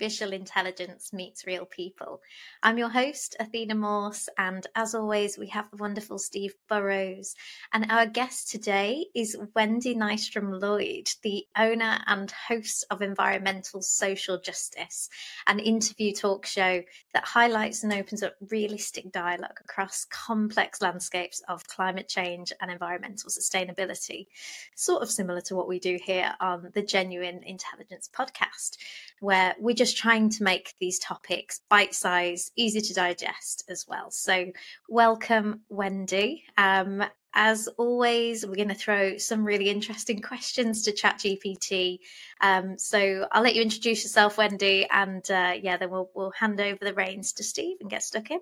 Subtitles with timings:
[0.00, 2.22] artificial intelligence meets real people.
[2.62, 7.34] I'm your host, Athina Morse, and as always, we have the wonderful Steve Burrows.
[7.70, 14.40] And our guest today is Wendy Nystrom Lloyd, the owner and host of Environmental Social
[14.40, 15.10] Justice,
[15.46, 21.68] an interview talk show that highlights and opens up realistic dialogue across complex landscapes of
[21.68, 24.28] climate change and environmental sustainability,
[24.74, 28.78] sort of similar to what we do here on the Genuine Intelligence podcast
[29.20, 34.10] where we're just trying to make these topics bite sized, easy to digest as well.
[34.10, 34.52] So,
[34.88, 36.44] welcome, Wendy.
[36.56, 41.98] Um, as always, we're going to throw some really interesting questions to ChatGPT.
[42.40, 46.60] Um, so I'll let you introduce yourself, Wendy, and uh, yeah, then we'll we'll hand
[46.60, 48.40] over the reins to Steve and get stuck in.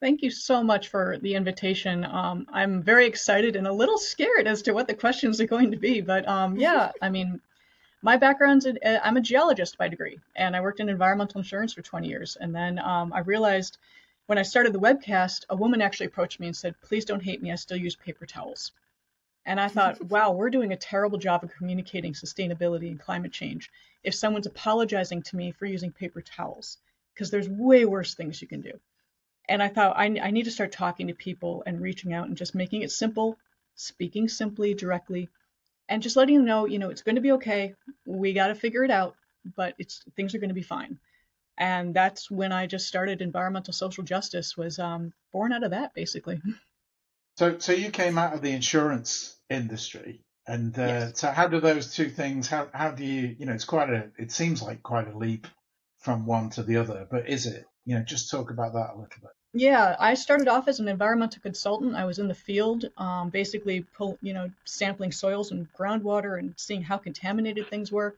[0.00, 2.04] Thank you so much for the invitation.
[2.04, 5.70] Um, I'm very excited and a little scared as to what the questions are going
[5.70, 7.40] to be, but um, yeah, I mean,
[8.06, 11.72] my background's in, uh, I'm a geologist by degree, and I worked in environmental insurance
[11.72, 12.36] for 20 years.
[12.40, 13.78] And then um, I realized
[14.26, 17.42] when I started the webcast, a woman actually approached me and said, "Please don't hate
[17.42, 17.50] me.
[17.50, 18.70] I still use paper towels."
[19.44, 23.72] And I thought, wow, we're doing a terrible job of communicating sustainability and climate change
[24.04, 26.78] if someone's apologizing to me for using paper towels,
[27.12, 28.78] because there's way worse things you can do.
[29.48, 32.36] And I thought, I, I need to start talking to people and reaching out and
[32.36, 33.36] just making it simple,
[33.74, 35.28] speaking simply, directly,
[35.88, 37.74] and just letting them know, you know, it's going to be okay.
[38.06, 39.14] We got to figure it out,
[39.56, 40.98] but it's things are going to be fine.
[41.58, 45.94] And that's when I just started environmental social justice was um, born out of that,
[45.94, 46.40] basically.
[47.38, 51.20] So, so you came out of the insurance industry, and uh, yes.
[51.20, 52.48] so how do those two things?
[52.48, 53.36] How how do you?
[53.38, 54.10] You know, it's quite a.
[54.18, 55.46] It seems like quite a leap
[55.98, 57.66] from one to the other, but is it?
[57.84, 59.30] You know, just talk about that a little bit.
[59.58, 61.94] Yeah, I started off as an environmental consultant.
[61.94, 66.52] I was in the field, um, basically, pull, you know, sampling soils and groundwater and
[66.58, 68.14] seeing how contaminated things were.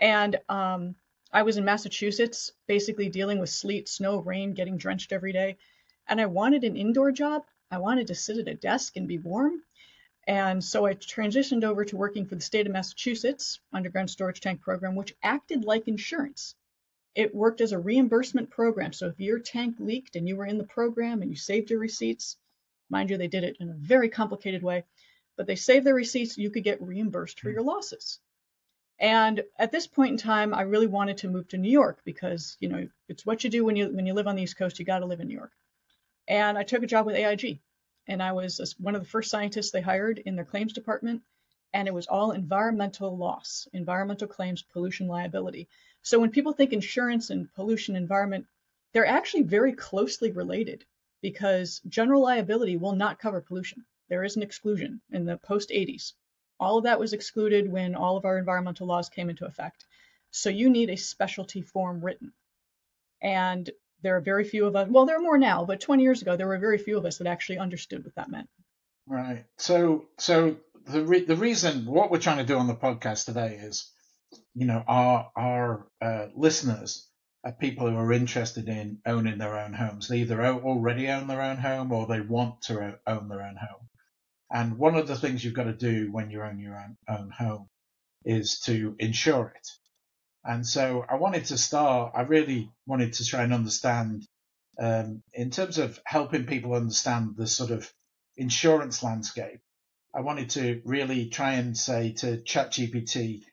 [0.00, 0.96] And um,
[1.32, 5.56] I was in Massachusetts, basically dealing with sleet, snow, rain, getting drenched every day.
[6.08, 7.44] And I wanted an indoor job.
[7.70, 9.62] I wanted to sit at a desk and be warm.
[10.26, 14.62] And so I transitioned over to working for the state of Massachusetts underground storage tank
[14.62, 16.56] program, which acted like insurance
[17.16, 18.92] it worked as a reimbursement program.
[18.92, 21.80] So if your tank leaked and you were in the program and you saved your
[21.80, 22.36] receipts,
[22.90, 24.84] mind you, they did it in a very complicated way,
[25.36, 27.54] but they saved their receipts, you could get reimbursed for hmm.
[27.54, 28.20] your losses.
[28.98, 32.56] And at this point in time, I really wanted to move to New York because,
[32.60, 34.78] you know, it's what you do when you when you live on the East Coast,
[34.78, 35.52] you got to live in New York.
[36.28, 37.60] And I took a job with AIG,
[38.08, 41.22] and I was one of the first scientists they hired in their claims department,
[41.76, 45.68] and it was all environmental loss, environmental claims, pollution liability.
[46.00, 48.46] So when people think insurance and pollution environment,
[48.92, 50.86] they're actually very closely related
[51.20, 53.84] because general liability will not cover pollution.
[54.08, 56.14] There is an exclusion in the post 80s.
[56.58, 59.84] All of that was excluded when all of our environmental laws came into effect.
[60.30, 62.32] So you need a specialty form written.
[63.20, 63.68] And
[64.00, 66.36] there are very few of us, well, there are more now, but 20 years ago,
[66.36, 68.48] there were very few of us that actually understood what that meant.
[69.06, 69.44] Right.
[69.56, 73.58] So, so the, re- the reason, what we're trying to do on the podcast today
[73.62, 73.90] is
[74.54, 77.08] you know, our our uh, listeners
[77.44, 80.08] are people who are interested in owning their own homes.
[80.08, 83.88] They either already own their own home or they want to own their own home.
[84.50, 87.30] And one of the things you've got to do when you own your own, own
[87.30, 87.68] home
[88.24, 89.68] is to insure it.
[90.44, 94.26] And so I wanted to start, I really wanted to try and understand,
[94.80, 97.92] um, in terms of helping people understand the sort of
[98.36, 99.60] insurance landscape,
[100.16, 103.44] I wanted to really try and say to ChatGPT,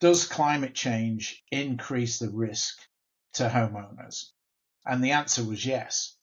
[0.00, 2.78] does climate change increase the risk
[3.34, 4.30] to homeowners?
[4.86, 6.16] And the answer was yes,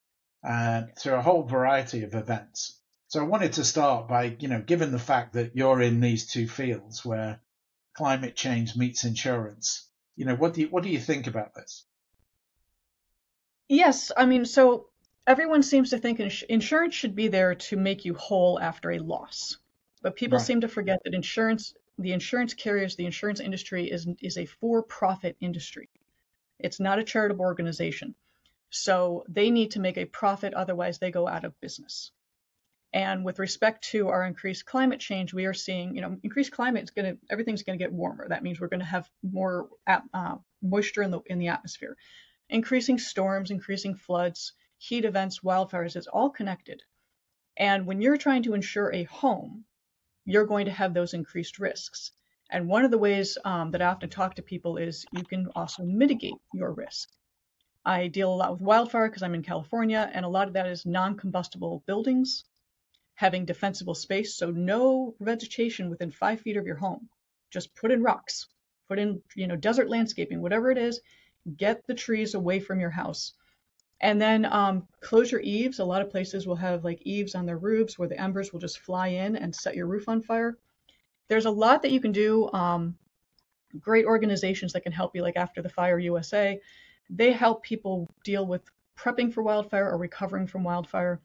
[0.44, 2.80] uh, through a whole variety of events.
[3.10, 6.26] So I wanted to start by, you know, given the fact that you're in these
[6.26, 7.40] two fields where
[7.94, 11.86] climate change meets insurance, you know, what do you, what do you think about this?
[13.70, 14.88] Yes, I mean, so
[15.28, 18.98] everyone seems to think ins- insurance should be there to make you whole after a
[18.98, 19.58] loss.
[20.04, 20.46] But people right.
[20.46, 25.38] seem to forget that insurance the insurance carriers, the insurance industry is, is a for-profit
[25.40, 25.90] industry.
[26.60, 28.16] It's not a charitable organization.
[28.72, 32.12] So they need to make a profit, otherwise they go out of business.
[32.94, 36.84] And with respect to our increased climate change, we are seeing, you know, increased climate
[36.84, 38.28] is going to, everything's going to get warmer.
[38.30, 41.96] That means we're going to have more uh, moisture in the in the atmosphere,
[42.50, 45.96] increasing storms, increasing floods, heat events, wildfires.
[45.96, 46.82] It's all connected.
[47.58, 49.66] And when you're trying to insure a home,
[50.26, 52.12] you're going to have those increased risks.
[52.50, 55.48] And one of the ways um, that I often talk to people is you can
[55.56, 57.10] also mitigate your risk.
[57.86, 60.68] I deal a lot with wildfire because I'm in California, and a lot of that
[60.68, 62.46] is non combustible buildings,
[63.16, 67.10] having defensible space, so no vegetation within five feet of your home.
[67.52, 68.48] Just put in rocks.
[68.88, 71.02] put in, you know, desert landscaping, whatever it is,
[71.58, 73.34] get the trees away from your house.
[74.04, 75.80] And then um, close your eaves.
[75.80, 78.60] A lot of places will have like eaves on their roofs where the embers will
[78.60, 80.58] just fly in and set your roof on fire.
[81.30, 82.52] There's a lot that you can do.
[82.52, 82.98] Um,
[83.80, 86.60] great organizations that can help you, like After the Fire USA.
[87.10, 88.62] They help people deal with
[88.98, 91.22] prepping for wildfire or recovering from wildfire.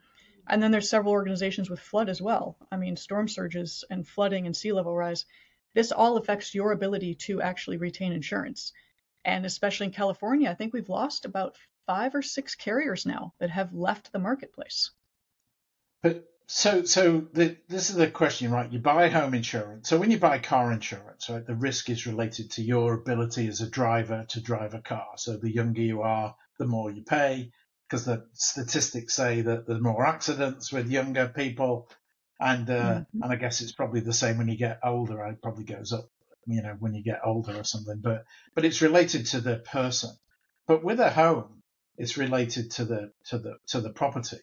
[0.46, 2.56] And then there's several organizations with flood as well.
[2.70, 5.26] I mean, storm surges and flooding and sea level rise.
[5.74, 8.72] This all affects your ability to actually retain insurance.
[9.24, 11.56] And especially in California, I think we've lost about
[11.88, 14.90] five or six carriers now that have left the marketplace.
[16.02, 18.70] But so, so the, this is the question, right?
[18.70, 19.88] You buy home insurance.
[19.88, 23.62] So when you buy car insurance, right, the risk is related to your ability as
[23.62, 25.08] a driver to drive a car.
[25.16, 27.52] So the younger you are, the more you pay,
[27.88, 31.88] because the statistics say that there's more accidents with younger people,
[32.38, 33.22] and uh, mm-hmm.
[33.22, 35.24] and I guess it's probably the same when you get older.
[35.26, 36.10] It probably goes up,
[36.46, 38.00] you know, when you get older or something.
[38.02, 38.24] But
[38.54, 40.10] but it's related to the person.
[40.66, 41.57] But with a home,
[41.98, 44.38] it's related to the to the to the property.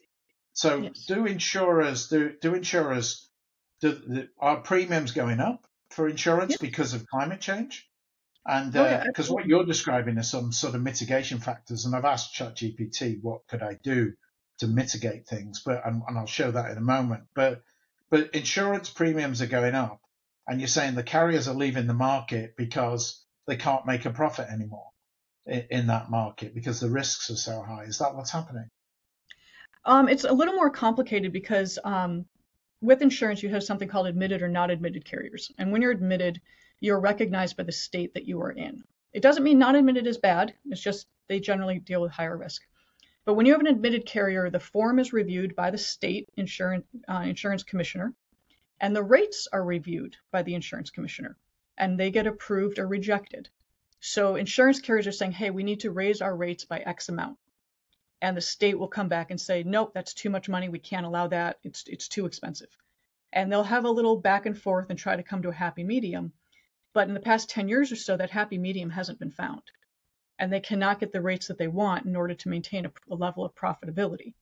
[0.52, 1.06] So yes.
[1.06, 3.28] do insurers do do insurers
[3.80, 6.60] do the, are premiums going up for insurance yes.
[6.60, 7.88] because of climate change?
[8.48, 12.32] And because uh, what you're describing are some sort of mitigation factors, and I've asked
[12.34, 14.12] ChatGPT what could I do
[14.58, 17.24] to mitigate things, but and, and I'll show that in a moment.
[17.34, 17.62] But
[18.08, 20.00] but insurance premiums are going up,
[20.46, 24.48] and you're saying the carriers are leaving the market because they can't make a profit
[24.48, 24.90] anymore
[25.46, 27.84] in, that market because the risks are so high.
[27.84, 28.68] Is that what's happening?
[29.84, 32.26] Um, it's a little more complicated because um,
[32.80, 35.52] with insurance, you have something called admitted or not admitted carriers.
[35.58, 36.40] And when you're admitted,
[36.80, 38.82] you're recognized by the state that you are in.
[39.12, 42.62] It doesn't mean not admitted is bad, it's just they generally deal with higher risk.
[43.24, 46.86] But when you have an admitted carrier, the form is reviewed by the state insurance,
[47.08, 48.14] uh, insurance commissioner,
[48.80, 51.36] and the rates are reviewed by the insurance commissioner,
[51.78, 53.48] and they get approved or rejected.
[54.00, 57.38] So insurance carriers are saying, hey, we need to raise our rates by X amount
[58.22, 60.68] and the state will come back and say, nope, that's too much money.
[60.68, 61.58] We can't allow that.
[61.62, 62.70] It's it's too expensive.
[63.32, 65.84] And they'll have a little back and forth and try to come to a happy
[65.84, 66.32] medium.
[66.94, 69.62] But in the past 10 years or so, that happy medium hasn't been found.
[70.38, 73.14] And they cannot get the rates that they want in order to maintain a, a
[73.14, 74.34] level of profitability.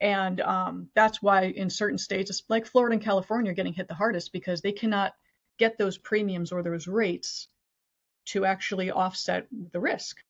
[0.00, 3.94] And um, that's why in certain states, like Florida and California, are getting hit the
[3.94, 5.14] hardest because they cannot
[5.58, 7.48] get those premiums or those rates
[8.28, 10.22] to actually offset the risk.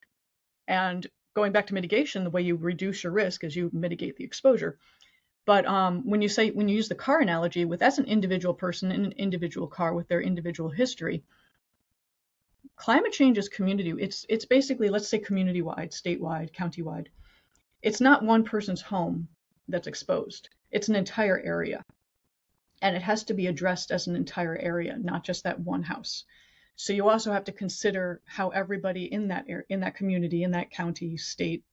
[0.67, 4.25] And going back to mitigation, the way you reduce your risk is you mitigate the
[4.25, 4.79] exposure.
[5.47, 8.55] But um, when you say when you use the car analogy, with that's an individual
[8.55, 11.25] person in an individual car with their individual history.
[12.77, 13.93] Climate change is community.
[13.99, 17.09] It's it's basically let's say community wide, statewide, county wide.
[17.83, 19.29] It's not one person's home
[19.69, 20.50] that's exposed.
[20.71, 21.83] It's an entire area,
[22.83, 26.25] and it has to be addressed as an entire area, not just that one house.
[26.78, 30.52] So you also have to consider how everybody in that area, in that community, in
[30.52, 31.64] that county, state,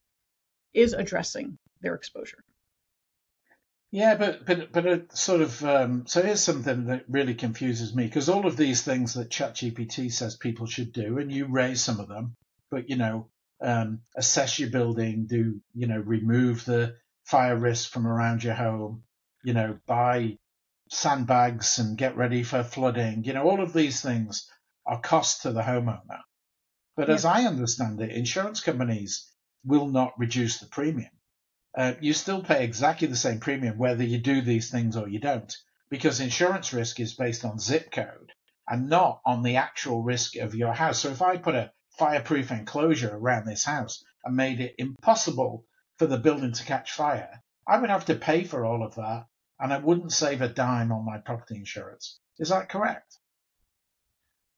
[0.73, 2.43] is addressing their exposure.
[3.91, 8.05] Yeah, but but but it sort of um, so here's something that really confuses me
[8.05, 11.99] because all of these things that ChatGPT says people should do, and you raise some
[11.99, 12.35] of them,
[12.71, 13.29] but you know,
[13.61, 16.95] um, assess your building, do you know, remove the
[17.25, 19.03] fire risk from around your home,
[19.43, 20.39] you know, buy
[20.89, 24.49] sandbags and get ready for flooding, you know, all of these things
[24.85, 26.21] are cost to the homeowner.
[26.95, 27.15] But yeah.
[27.15, 29.31] as I understand it, insurance companies
[29.65, 31.11] will not reduce the premium.
[31.77, 35.19] Uh, you still pay exactly the same premium whether you do these things or you
[35.19, 35.53] don't,
[35.89, 38.31] because insurance risk is based on zip code
[38.67, 40.99] and not on the actual risk of your house.
[40.99, 45.65] So if I put a fireproof enclosure around this house and made it impossible
[45.97, 49.25] for the building to catch fire, I would have to pay for all of that
[49.59, 52.19] and I wouldn't save a dime on my property insurance.
[52.37, 53.17] Is that correct?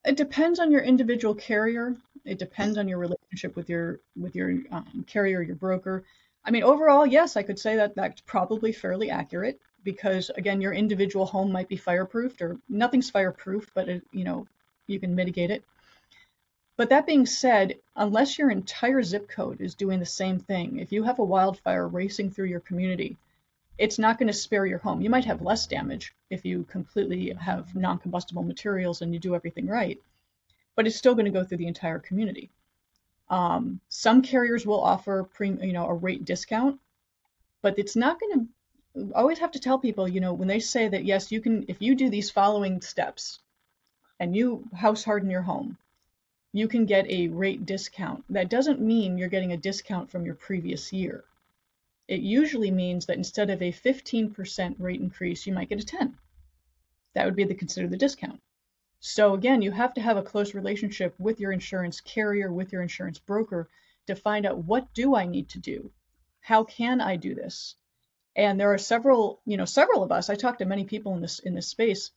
[0.07, 1.93] It depends on your individual carrier.
[2.23, 6.05] It depends on your relationship with your with your um, carrier, your broker.
[6.45, 10.71] I mean, overall, yes, I could say that that's probably fairly accurate because again, your
[10.71, 14.47] individual home might be fireproofed or nothing's fireproof, but it, you know
[14.87, 15.65] you can mitigate it.
[16.77, 20.93] But that being said, unless your entire zip code is doing the same thing, if
[20.93, 23.17] you have a wildfire racing through your community,
[23.77, 25.01] it's not going to spare your home.
[25.01, 29.67] You might have less damage if you completely have non-combustible materials and you do everything
[29.67, 30.01] right,
[30.75, 32.49] but it's still going to go through the entire community.
[33.29, 36.79] Um, some carriers will offer pre, you know, a rate discount,
[37.61, 38.47] but it's not going to.
[39.13, 41.83] Always have to tell people, you know, when they say that yes, you can, if
[41.83, 43.39] you do these following steps,
[44.19, 45.77] and you house harden your home,
[46.51, 48.23] you can get a rate discount.
[48.29, 51.23] That doesn't mean you're getting a discount from your previous year
[52.07, 56.17] it usually means that instead of a 15% rate increase, you might get a 10.
[57.13, 58.41] That would be the consider the discount.
[58.99, 62.81] So again, you have to have a close relationship with your insurance carrier, with your
[62.81, 63.69] insurance broker
[64.07, 65.91] to find out what do I need to do?
[66.39, 67.75] How can I do this?
[68.35, 70.29] And there are several, you know, several of us.
[70.29, 72.11] I talk to many people in this in this space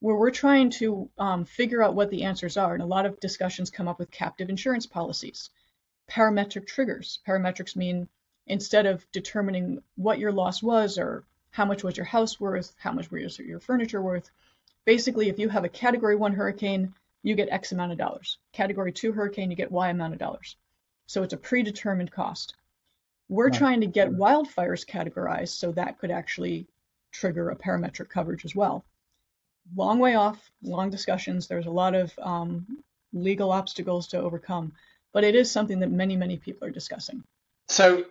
[0.00, 2.72] where we're trying to um, figure out what the answers are.
[2.72, 5.50] And a lot of discussions come up with captive insurance policies,
[6.08, 7.20] parametric triggers.
[7.26, 8.08] Parametrics mean
[8.48, 12.92] instead of determining what your loss was or how much was your house worth, how
[12.92, 14.30] much was your furniture worth,
[14.84, 18.38] basically, if you have a category one hurricane, you get X amount of dollars.
[18.52, 20.56] Category two hurricane, you get Y amount of dollars.
[21.06, 22.54] So it's a predetermined cost.
[23.28, 23.58] We're right.
[23.58, 26.66] trying to get wildfires categorized so that could actually
[27.12, 28.84] trigger a parametric coverage as well.
[29.76, 31.46] Long way off, long discussions.
[31.46, 34.72] There's a lot of um, legal obstacles to overcome,
[35.12, 37.22] but it is something that many, many people are discussing.
[37.68, 38.06] So,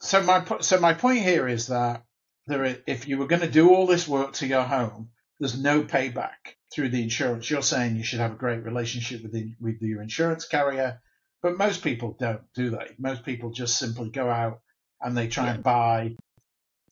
[0.00, 2.04] so my so my point here is that
[2.46, 5.82] there, if you were going to do all this work to your home, there's no
[5.82, 7.50] payback through the insurance.
[7.50, 11.00] You're saying you should have a great relationship with the, with your insurance carrier,
[11.42, 12.98] but most people don't do that.
[12.98, 14.60] Most people just simply go out
[15.00, 15.54] and they try yeah.
[15.54, 16.16] and buy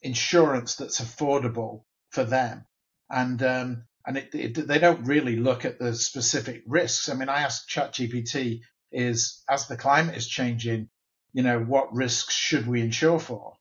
[0.03, 2.65] insurance that's affordable for them,
[3.09, 7.09] and um, and it, it, they don't really look at the specific risks.
[7.09, 8.61] I mean, I asked ChatGPT
[8.93, 10.89] is as the climate is changing,
[11.33, 13.57] you know, what risks should we insure for?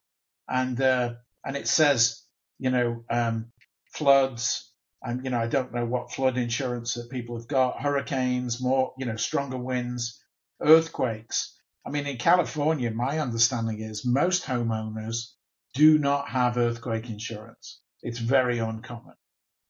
[0.48, 1.14] And uh,
[1.46, 2.24] and it says,
[2.58, 3.52] you know, um,
[3.94, 4.72] floods,
[5.02, 8.94] and you know, I don't know what flood insurance that people have got, hurricanes, more,
[8.98, 10.22] you know, stronger winds,
[10.62, 11.56] earthquakes.
[11.86, 15.32] I mean, in California, my understanding is most homeowners
[15.74, 17.80] do not have earthquake insurance.
[18.02, 19.16] It's very uncommon.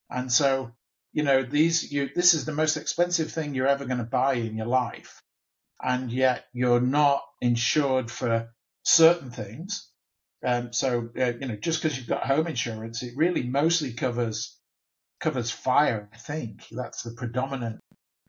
[0.10, 0.72] And so,
[1.14, 4.34] you know, these, you, this is the most expensive thing you're ever going to buy
[4.36, 5.22] in your life.
[5.82, 9.90] And yet you're not insured for certain things.
[10.46, 14.58] Um, so, uh, you know, just because you've got home insurance, it really mostly covers
[15.20, 16.10] covers fire.
[16.14, 17.80] I think that's the predominant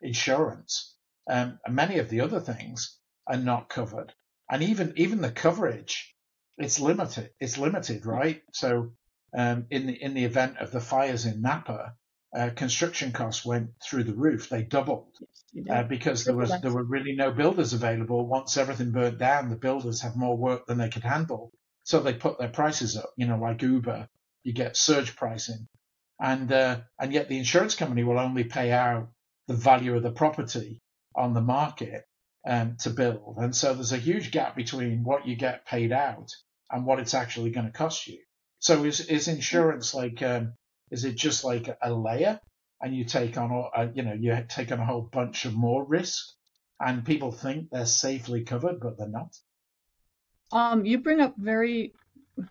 [0.00, 0.97] insurance.
[1.28, 4.12] Um, and many of the other things are not covered.
[4.50, 6.14] And even even the coverage,
[6.59, 7.30] it's limited.
[7.38, 8.42] It's limited, right?
[8.52, 8.92] So
[9.37, 11.95] um, in the in the event of the fires in Napa,
[12.37, 14.49] uh, construction costs went through the roof.
[14.49, 15.17] They doubled
[15.53, 18.27] yes, uh, because there was there were really no builders available.
[18.27, 21.53] Once everything burnt down, the builders had more work than they could handle,
[21.85, 23.11] so they put their prices up.
[23.17, 24.09] You know, like Uber,
[24.45, 25.67] you get surge pricing
[26.21, 29.09] and uh, and yet the insurance company will only pay out
[29.49, 30.81] the value of the property
[31.17, 32.05] on the market
[32.47, 36.29] um, to build, and so there's a huge gap between what you get paid out
[36.71, 38.19] and what it's actually going to cost you.
[38.59, 40.53] So is is insurance like um,
[40.90, 42.40] is it just like a layer,
[42.80, 45.85] and you take on a, you know you take on a whole bunch of more
[45.85, 46.26] risk,
[46.80, 49.37] and people think they're safely covered, but they're not.
[50.52, 51.92] Um, you bring up very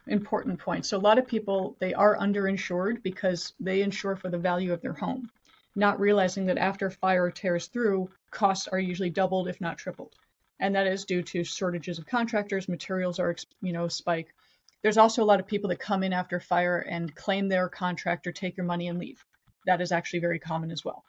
[0.07, 0.89] important points.
[0.89, 4.81] So a lot of people they are underinsured because they insure for the value of
[4.81, 5.29] their home,
[5.75, 10.15] not realizing that after fire tears through, costs are usually doubled if not tripled.
[10.59, 14.33] And that is due to shortages of contractors, materials are you know spike.
[14.81, 18.27] There's also a lot of people that come in after fire and claim their contract
[18.27, 19.23] or take your money and leave.
[19.65, 21.03] That is actually very common as well.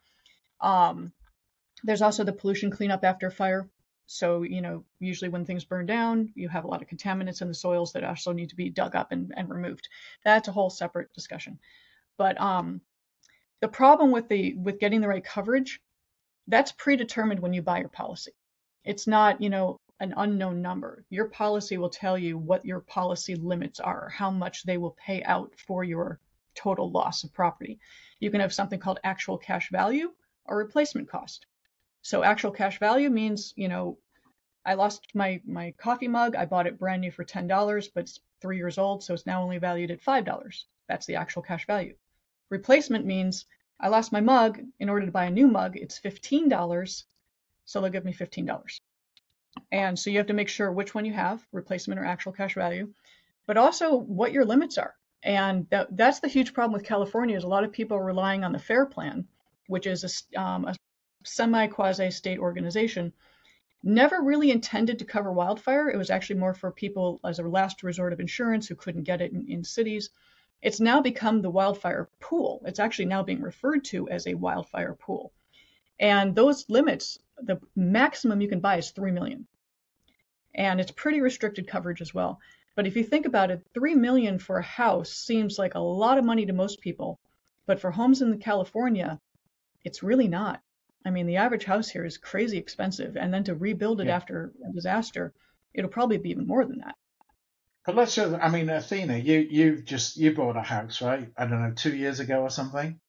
[0.61, 1.12] Um,
[1.85, 3.69] there's also the pollution cleanup after fire.
[4.07, 7.49] So, you know, usually when things burn down, you have a lot of contaminants in
[7.49, 9.89] the soils that also need to be dug up and, and removed.
[10.25, 11.61] That's a whole separate discussion.
[12.19, 12.81] But um,
[13.61, 15.81] the problem with the with getting the right coverage,
[16.49, 18.33] that's predetermined when you buy your policy.
[18.85, 21.04] It's not, you know, an unknown number.
[21.11, 25.23] Your policy will tell you what your policy limits are, how much they will pay
[25.23, 26.19] out for your
[26.54, 27.78] total loss of property.
[28.19, 30.11] You can have something called actual cash value
[30.47, 31.47] or replacement cost.
[32.02, 33.99] So actual cash value means, you know,
[34.64, 36.35] I lost my my coffee mug.
[36.35, 39.26] I bought it brand new for ten dollars, but it's three years old, so it's
[39.26, 40.66] now only valued at five dollars.
[40.88, 41.95] That's the actual cash value.
[42.50, 43.47] Replacement means
[43.78, 44.61] I lost my mug.
[44.78, 47.07] In order to buy a new mug, it's fifteen dollars,
[47.64, 48.80] so they'll give me fifteen dollars.
[49.73, 52.54] And so you have to make sure which one you have, replacement or actual cash
[52.54, 52.92] value,
[53.47, 54.95] but also what your limits are.
[55.23, 58.42] And that, that's the huge problem with California is a lot of people are relying
[58.42, 59.26] on the FAIR plan,
[59.66, 60.75] which is a, um, a
[61.25, 63.12] semi quasi state organization,
[63.83, 65.88] never really intended to cover wildfire.
[65.90, 69.21] It was actually more for people as a last resort of insurance who couldn't get
[69.21, 70.11] it in, in cities.
[70.62, 72.62] It's now become the wildfire pool.
[72.66, 75.33] It's actually now being referred to as a wildfire pool.
[75.99, 79.47] And those limits, the maximum you can buy is 3 million.
[80.54, 82.40] And it's pretty restricted coverage as well.
[82.76, 86.18] But if you think about it, 3 million for a house seems like a lot
[86.18, 87.18] of money to most people.
[87.66, 89.20] But for homes in California,
[89.85, 90.62] it's really not.
[91.04, 94.16] I mean, the average house here is crazy expensive, and then to rebuild it yeah.
[94.16, 95.32] after a disaster,
[95.73, 96.97] it'll probably be even more than that.
[97.87, 101.28] But let's just, I mean, Athina, you you just you bought a house, right?
[101.37, 103.00] I don't know, two years ago or something.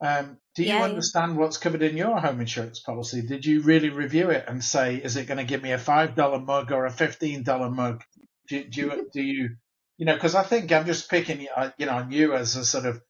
[0.00, 3.22] Um, do you Yeah, understand what's covered in your home insurance policy?
[3.22, 6.14] Did you really review it and say, is it going to give me a five
[6.14, 8.02] dollar mug or a fifteen dollar mug?
[8.48, 9.56] Do, do you do you
[9.98, 10.14] you know?
[10.14, 13.00] Because I think I'm just picking uh, you know on you as a sort of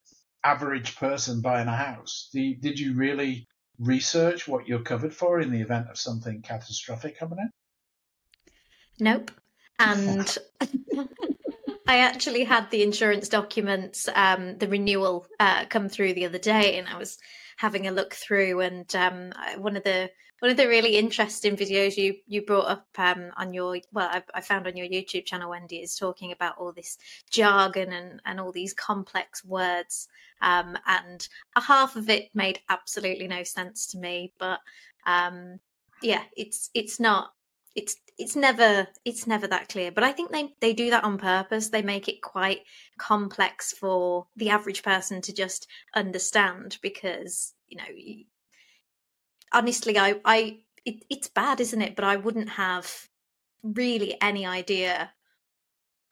[0.43, 2.29] average person buying a house.
[2.33, 3.47] Do you, did you really
[3.79, 7.51] research what you're covered for in the event of something catastrophic happening?
[8.99, 9.31] Nope.
[9.79, 10.37] And
[11.87, 16.79] I actually had the insurance documents, um, the renewal, uh, come through the other day,
[16.79, 17.19] and I was
[17.57, 18.61] having a look through.
[18.61, 20.11] And um, one of the
[20.41, 24.23] one of the really interesting videos you you brought up um, on your well, I,
[24.35, 26.99] I found on your YouTube channel, Wendy, is talking about all this
[27.31, 30.09] jargon and and all these complex words.
[30.43, 34.61] Um, and a half of it made absolutely no sense to me, but
[35.07, 35.61] um,
[36.03, 37.33] yeah, it's it's not
[37.75, 41.19] it's it's never it's never that clear but i think they they do that on
[41.19, 41.69] purpose.
[41.69, 42.61] They make it quite
[42.99, 47.85] complex for the average person to just understand because you know
[49.53, 51.97] honestly i i it, it's bad isn't it?
[51.97, 53.09] But i wouldn't have
[53.63, 55.13] really any idea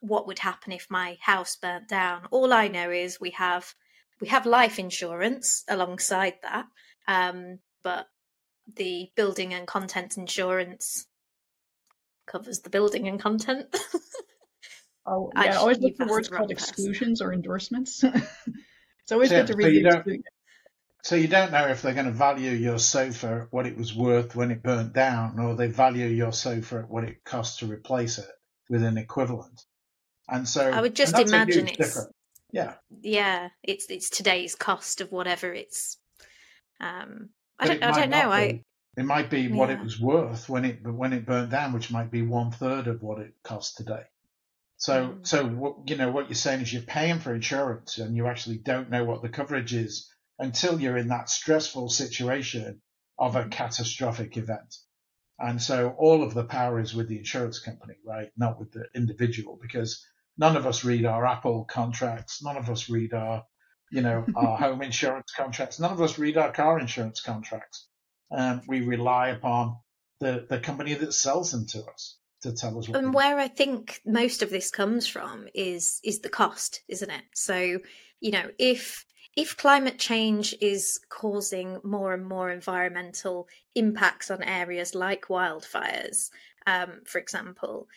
[0.00, 2.26] what would happen if my house burnt down.
[2.30, 3.74] All i know is we have
[4.20, 6.66] we have life insurance alongside that
[7.08, 8.06] um but
[8.76, 11.07] the building and content insurance
[12.28, 13.66] covers the building and content.
[15.10, 16.68] Oh, I yeah, sh- always look for words the wrong called person.
[16.68, 18.04] exclusions or endorsements.
[18.04, 20.24] it's always Yeah, good to read you the don't-
[21.02, 23.94] So you don't know if they're going to value your sofa at what it was
[23.94, 27.66] worth when it burnt down, or they value your sofa at what it cost to
[27.66, 28.28] replace it
[28.68, 29.64] with an equivalent.
[30.28, 32.12] And so I would just and that's a imagine it's- difference.
[32.52, 35.96] Yeah, yeah, it's it's today's cost of whatever it's.
[36.80, 38.30] Um, I don't it I don't know.
[38.30, 38.64] I be.
[38.96, 42.10] It might be what it was worth when it when it burnt down, which might
[42.10, 44.04] be one third of what it costs today.
[44.78, 45.26] So Mm.
[45.26, 48.58] so what you know what you're saying is you're paying for insurance and you actually
[48.58, 52.82] don't know what the coverage is until you're in that stressful situation
[53.18, 54.76] of a catastrophic event.
[55.38, 58.30] And so all of the power is with the insurance company, right?
[58.38, 60.04] Not with the individual, because
[60.38, 62.42] none of us read our Apple contracts.
[62.42, 63.44] None of us read our,
[63.90, 65.80] you know, our home insurance contracts.
[65.80, 67.87] None of us read our car insurance contracts.
[68.30, 69.76] Um, we rely upon
[70.20, 72.98] the, the company that sells them to us to tell us what.
[72.98, 77.24] and where I think most of this comes from is is the cost, isn't it?
[77.34, 77.78] So
[78.20, 79.04] you know if
[79.36, 86.30] if climate change is causing more and more environmental impacts on areas like wildfires,
[86.66, 87.88] um, for example,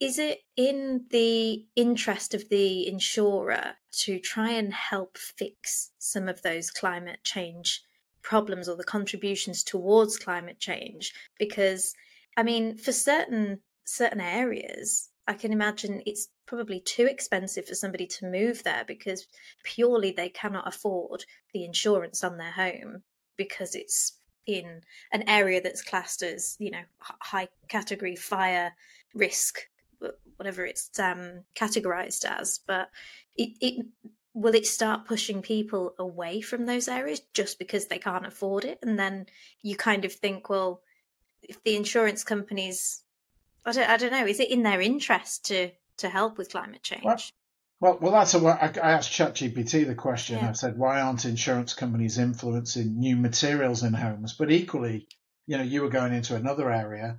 [0.00, 6.42] is it in the interest of the insurer to try and help fix some of
[6.42, 7.82] those climate change
[8.22, 11.12] problems or the contributions towards climate change?
[11.38, 11.94] Because,
[12.36, 18.06] I mean, for certain certain areas, I can imagine it's probably too expensive for somebody
[18.06, 19.26] to move there because
[19.64, 23.02] purely they cannot afford the insurance on their home
[23.36, 24.80] because it's in
[25.12, 28.72] an area that's classed as you know high category fire
[29.14, 29.60] risk
[30.36, 32.88] whatever it's um categorized as but
[33.36, 33.86] it, it
[34.34, 38.78] will it start pushing people away from those areas just because they can't afford it
[38.82, 39.26] and then
[39.62, 40.80] you kind of think well
[41.42, 43.02] if the insurance companies
[43.64, 46.82] I don't, I don't know is it in their interest to to help with climate
[46.82, 47.20] change Well,
[47.80, 50.36] Well, well, that's a, I asked ChatGPT the question.
[50.36, 50.50] Yeah.
[50.50, 54.34] I said, why aren't insurance companies influencing new materials in homes?
[54.38, 55.08] But equally,
[55.46, 57.18] you know, you were going into another area.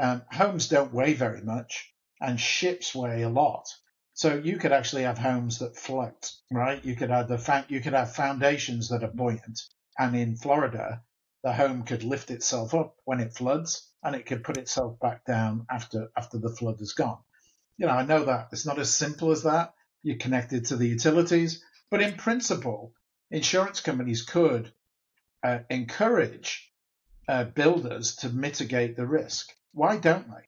[0.00, 3.66] Um, homes don't weigh very much, and ships weigh a lot.
[4.14, 6.84] So you could actually have homes that float, right?
[6.84, 9.60] You could have the fa- you could have foundations that are buoyant,
[9.98, 11.02] and in Florida,
[11.42, 15.24] the home could lift itself up when it floods, and it could put itself back
[15.24, 17.18] down after after the flood is gone.
[17.76, 19.74] You know, I know that it's not as simple as that
[20.04, 21.64] you're connected to the utilities.
[21.90, 22.92] But in principle,
[23.30, 24.72] insurance companies could
[25.42, 26.72] uh, encourage
[27.28, 29.52] uh, builders to mitigate the risk.
[29.72, 30.46] Why don't they?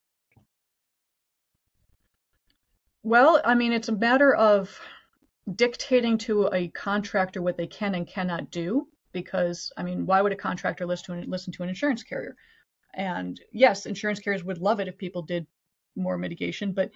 [3.07, 4.81] Well, I mean, it's a matter of
[5.55, 8.89] dictating to a contractor what they can and cannot do.
[9.13, 12.35] Because, I mean, why would a contractor listen to an, listen to an insurance carrier?
[12.95, 15.47] And yes, insurance carriers would love it if people did
[15.95, 16.91] more mitigation, but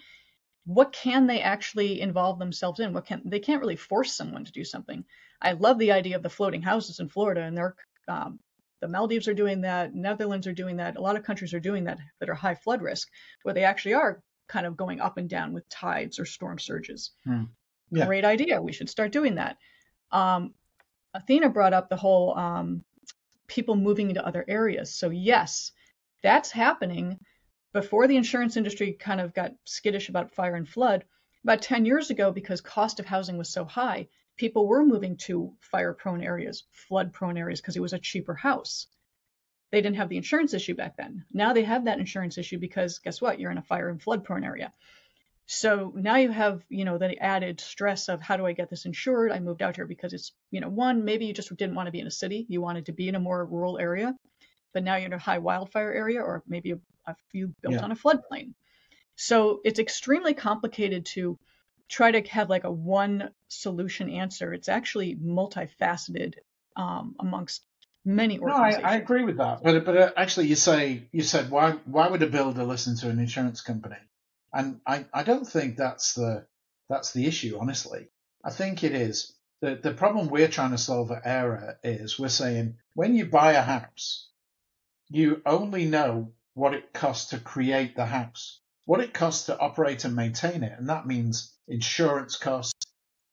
[0.65, 2.93] what can they actually involve themselves in?
[2.93, 5.05] What can they can't really force someone to do something.
[5.41, 7.77] I love the idea of the floating houses in Florida, and they're
[8.09, 8.41] um,
[8.81, 11.85] the Maldives are doing that, Netherlands are doing that, a lot of countries are doing
[11.85, 13.09] that that are high flood risk,
[13.45, 17.13] where they actually are kind of going up and down with tides or storm surges.
[17.25, 17.45] Hmm.
[17.91, 18.07] Yeah.
[18.07, 18.61] Great idea.
[18.61, 19.57] We should start doing that.
[20.11, 20.55] Um,
[21.17, 22.85] Athina brought up the whole um,
[23.47, 24.95] people moving into other areas.
[24.95, 25.73] So yes,
[26.23, 27.19] that's happening.
[27.73, 31.05] Before the insurance industry kind of got skittish about fire and flood,
[31.45, 35.53] about 10 years ago, because cost of housing was so high, people were moving to
[35.61, 38.89] fire prone areas, flood prone areas, because it was a cheaper house.
[39.71, 41.25] They didn't have the insurance issue back then.
[41.33, 43.39] Now they have that insurance issue because guess what?
[43.39, 44.73] You're in a fire and flood prone area.
[45.47, 48.85] So now you have, you know, the added stress of how do I get this
[48.85, 49.33] insured?
[49.33, 51.93] I moved out here because it's, you know, one, maybe you just didn't want to
[51.93, 52.47] be in a city.
[52.49, 54.15] You wanted to be in a more rural area,
[54.73, 57.83] but now you're in a high wildfire area or maybe a, a few built yeah.
[57.83, 58.55] on a floodplain.
[59.17, 61.37] So it's extremely complicated to
[61.89, 64.55] try to have like a one solution answer.
[64.55, 66.35] It's actually multifaceted
[66.77, 67.65] um, amongst
[68.05, 68.83] many organizations.
[68.83, 69.63] No, I, I, agree with that.
[69.63, 73.09] But but uh, actually, you say you said why why would a builder listen to
[73.09, 73.97] an insurance company?
[74.53, 76.47] And I, I don't think that's the
[76.89, 78.09] that's the issue, honestly.
[78.45, 82.29] I think it is the the problem we're trying to solve at aera is we're
[82.29, 84.29] saying when you buy a house,
[85.09, 90.05] you only know what it costs to create the house, what it costs to operate
[90.05, 92.87] and maintain it, and that means insurance costs,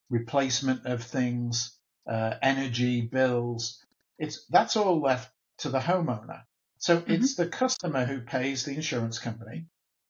[0.09, 1.77] replacement of things,
[2.09, 3.83] uh, energy bills.
[4.17, 6.43] It's that's all left to the homeowner.
[6.79, 7.11] So mm-hmm.
[7.11, 9.65] it's the customer who pays the insurance company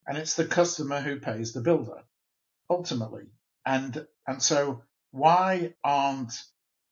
[0.05, 2.03] and it's the customer who pays the builder
[2.69, 3.25] ultimately.
[3.65, 6.33] And and so why aren't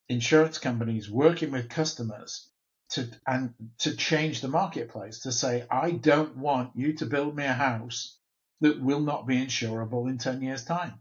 [0.08, 2.48] insurance companies working with customers
[2.90, 7.44] to and to change the marketplace to say I don't want you to build me
[7.44, 8.18] a house
[8.60, 10.94] that will not be insurable in 10 years time.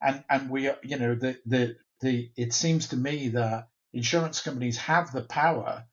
[0.00, 4.76] And and we you know the the the it seems to me that insurance companies
[4.78, 5.84] have the power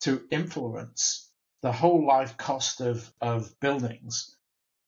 [0.00, 1.30] to influence
[1.62, 4.36] the whole life cost of of buildings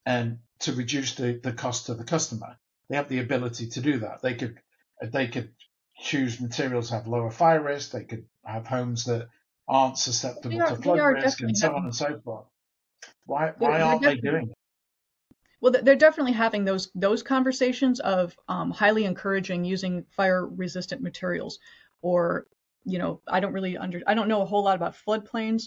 [0.06, 2.58] and to reduce the, the cost to the customer.
[2.88, 4.22] They have the ability to do that.
[4.22, 4.58] They could
[5.02, 5.52] they could
[5.98, 7.92] choose materials that have lower fire risk.
[7.92, 9.28] They could have homes that
[9.68, 12.46] aren't susceptible are, to flood risk and so having, on and so forth.
[13.26, 14.56] Why why aren't they doing it?
[15.60, 21.58] Well, they're definitely having those those conversations of um, highly encouraging using fire resistant materials,
[22.02, 22.46] or
[22.84, 25.64] you know, I don't really under I don't know a whole lot about floodplains,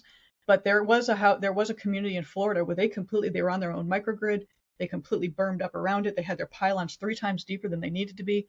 [0.47, 3.41] but there was a how there was a community in Florida where they completely they
[3.41, 4.47] were on their own microgrid.
[4.79, 6.15] They completely burned up around it.
[6.15, 8.47] They had their pylons three times deeper than they needed to be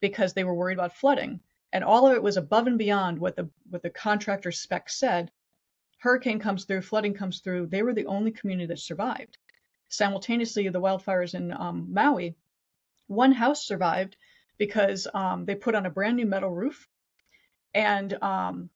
[0.00, 1.40] because they were worried about flooding.
[1.72, 5.30] And all of it was above and beyond what the what the contractor spec said.
[5.98, 7.68] Hurricane comes through, flooding comes through.
[7.68, 9.38] They were the only community that survived.
[9.88, 12.34] Simultaneously, the wildfires in um, Maui,
[13.06, 14.16] one house survived
[14.58, 16.88] because um, they put on a brand new metal roof,
[17.74, 18.70] and um,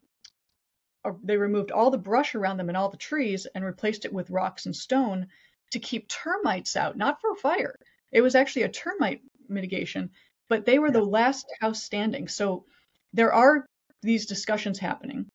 [1.23, 4.31] they removed all the brush around them and all the trees and replaced it with
[4.31, 5.29] rocks and stone
[5.73, 7.77] to keep termites out, not for fire.
[8.13, 10.11] It was actually a termite mitigation,
[10.49, 12.29] but they were the last house standing.
[12.29, 12.65] So
[13.13, 13.67] there are
[14.03, 15.27] these discussions happening.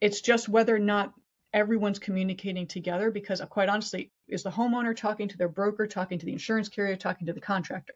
[0.00, 1.12] It's just whether or not
[1.52, 6.26] everyone's communicating together because quite honestly, is the homeowner talking to their broker, talking to
[6.26, 7.94] the insurance carrier, talking to the contractor?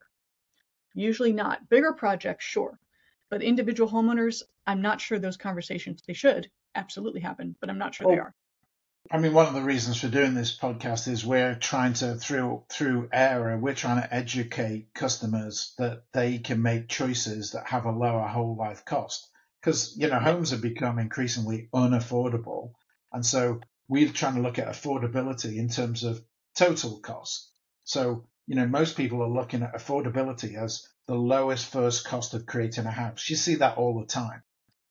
[0.94, 1.68] Usually not.
[1.68, 2.78] Bigger projects, sure.
[3.32, 7.94] But individual homeowners, I'm not sure those conversations they should absolutely happen, but I'm not
[7.94, 8.34] sure they are.
[9.10, 12.64] I mean, one of the reasons for doing this podcast is we're trying to through
[12.68, 17.90] through aera, we're trying to educate customers that they can make choices that have a
[17.90, 19.26] lower whole life cost.
[19.62, 22.72] Because you know, homes have become increasingly unaffordable,
[23.14, 26.22] and so we're trying to look at affordability in terms of
[26.54, 27.50] total cost.
[27.84, 32.46] So you know, most people are looking at affordability as the lowest first cost of
[32.46, 33.28] creating a house.
[33.30, 34.42] You see that all the time.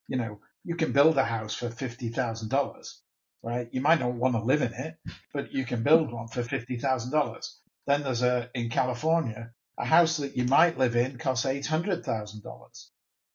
[0.07, 3.01] You know, you can build a house for fifty thousand dollars,
[3.43, 3.69] right?
[3.73, 4.97] You might not want to live in it,
[5.33, 7.59] but you can build one for fifty thousand dollars.
[7.87, 12.05] Then there's a in California a house that you might live in costs eight hundred
[12.05, 12.91] thousand dollars.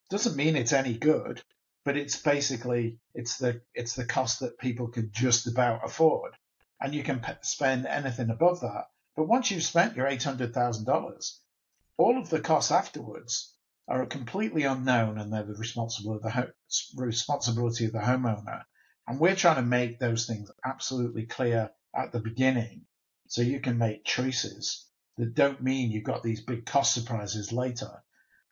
[0.09, 1.43] Doesn't mean it's any good,
[1.85, 6.33] but it's basically it's the it's the cost that people can just about afford,
[6.81, 8.85] and you can p- spend anything above that.
[9.17, 11.41] But once you've spent your eight hundred thousand dollars,
[11.97, 13.51] all of the costs afterwards
[13.87, 16.51] are completely unknown and they're the of the ho-
[16.95, 18.63] responsibility of the homeowner.
[19.07, 22.85] And we're trying to make those things absolutely clear at the beginning
[23.27, 24.85] so you can make choices
[25.17, 28.03] that don't mean you've got these big cost surprises later.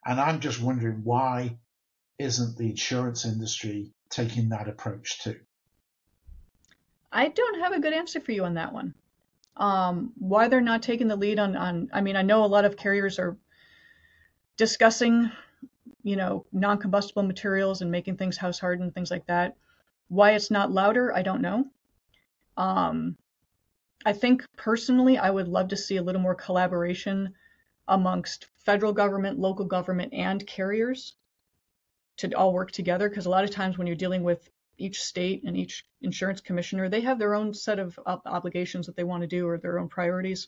[0.03, 1.59] And I'm just wondering why
[2.17, 5.39] isn't the insurance industry taking that approach too?
[7.11, 8.95] I don't have a good answer for you on that one.
[9.57, 12.65] Um, why they're not taking the lead on, on, I mean, I know a lot
[12.65, 13.37] of carriers are
[14.57, 15.31] discussing,
[16.03, 19.55] you know, non-combustible materials and making things house hardened, things like that.
[20.09, 21.65] Why it's not louder, I don't know.
[22.57, 23.15] Um,
[24.05, 27.33] I think personally, I would love to see a little more collaboration
[27.87, 31.15] amongst federal government, local government, and carriers
[32.17, 33.09] to all work together.
[33.09, 36.89] Because a lot of times when you're dealing with each state and each insurance commissioner,
[36.89, 39.89] they have their own set of obligations that they want to do or their own
[39.89, 40.47] priorities.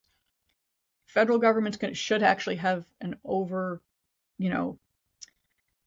[1.06, 3.82] Federal governments should actually have an over
[4.38, 4.78] you know,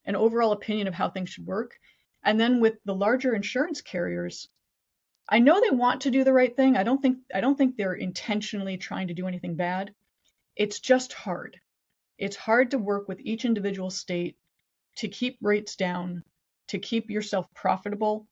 [0.05, 1.79] an overall opinion of how things should work.
[2.23, 4.49] And then with the larger insurance carriers,
[5.29, 6.77] I know they want to do the right thing.
[6.77, 9.95] I don't think I don't think they're intentionally trying to do anything bad.
[10.57, 11.59] It's just hard.
[12.19, 14.37] It's hard to work with each individual state
[14.97, 16.25] to keep rates down,
[16.71, 18.27] to keep yourself profitable.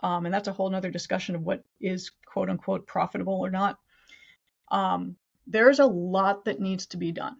[0.00, 3.78] Um, and that's a whole nother discussion of what is quote unquote profitable or not.
[4.70, 7.36] Um, there's a lot that needs to be done.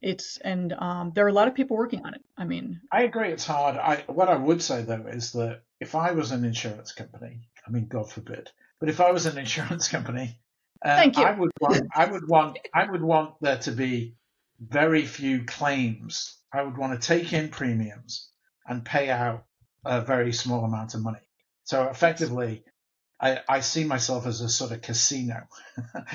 [0.00, 2.22] It's and um, there are a lot of people working on it.
[2.36, 3.76] I mean, I agree, it's hard.
[3.76, 7.70] I what I would say though is that if I was an insurance company, I
[7.70, 10.38] mean, God forbid, but if I was an insurance company,
[10.84, 11.24] uh, Thank you.
[11.24, 14.16] I would want, I would want, I would want there to be
[14.60, 16.36] very few claims.
[16.52, 18.28] I would want to take in premiums
[18.66, 19.44] and pay out
[19.84, 21.20] a very small amount of money.
[21.64, 22.64] So effectively,
[23.20, 25.46] I, I see myself as a sort of casino,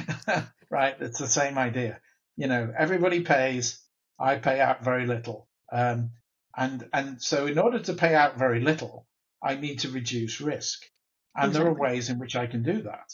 [0.69, 0.95] right?
[0.99, 1.99] It's the same idea.
[2.36, 3.79] You know, everybody pays.
[4.19, 5.47] I pay out very little.
[5.71, 6.12] Um,
[6.55, 9.08] and, and so in order to pay out very little,
[9.41, 10.84] I need to reduce risk.
[11.36, 13.13] And there are ways in which I can do that.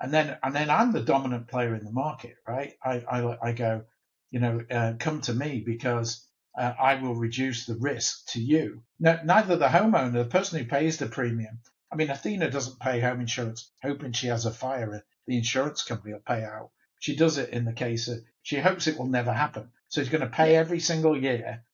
[0.00, 2.74] And then, and then I'm the dominant player in the market, right?
[2.82, 3.84] I, I, I go,
[4.30, 6.25] you know, uh, come to me because
[6.56, 8.82] uh, I will reduce the risk to you.
[8.98, 11.60] No, neither the homeowner, the person who pays the premium.
[11.92, 14.92] I mean, Athina doesn't pay home insurance hoping she has a fire.
[14.92, 16.70] And the insurance company will pay out.
[16.98, 19.70] She does it in the case of she hopes it will never happen.
[19.88, 21.64] So she's going to pay every single year,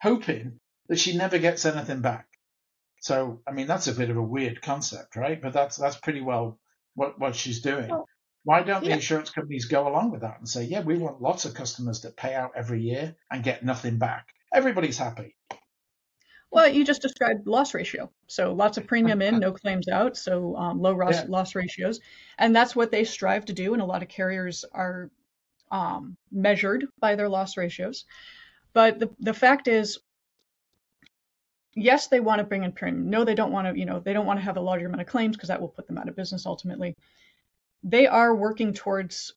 [0.00, 2.26] hoping that she never gets anything back.
[3.00, 5.40] So, I mean, that's a bit of a weird concept, right?
[5.40, 6.58] But that's that's pretty well
[6.94, 7.88] what what she's doing.
[7.88, 8.08] Well,
[8.44, 11.44] Why don't the insurance companies go along with that and say, yeah, we want lots
[11.44, 14.28] of customers that pay out every year and get nothing back.
[14.52, 15.36] Everybody's happy.
[16.50, 18.10] Well, you just described loss ratio.
[18.26, 20.16] So lots of premium in, no claims out.
[20.16, 21.24] So um, low loss, Yeah.
[21.28, 22.00] loss ratios,
[22.36, 23.72] and that's what they strive to do.
[23.72, 25.10] And a lot of carriers are
[25.70, 28.04] um, measured by their loss ratios.
[28.74, 29.98] But the the fact is,
[31.74, 33.08] yes, they want to bring in premium.
[33.08, 33.78] No, they don't want to.
[33.78, 35.68] You know, they don't want to have a larger amount of claims because that will
[35.68, 36.94] put them out of business ultimately.
[37.82, 39.34] They are working towards.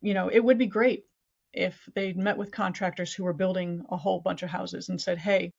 [0.00, 1.04] You know, it would be great
[1.52, 5.18] if they met with contractors who were building a whole bunch of houses and said,
[5.18, 5.52] "Hey,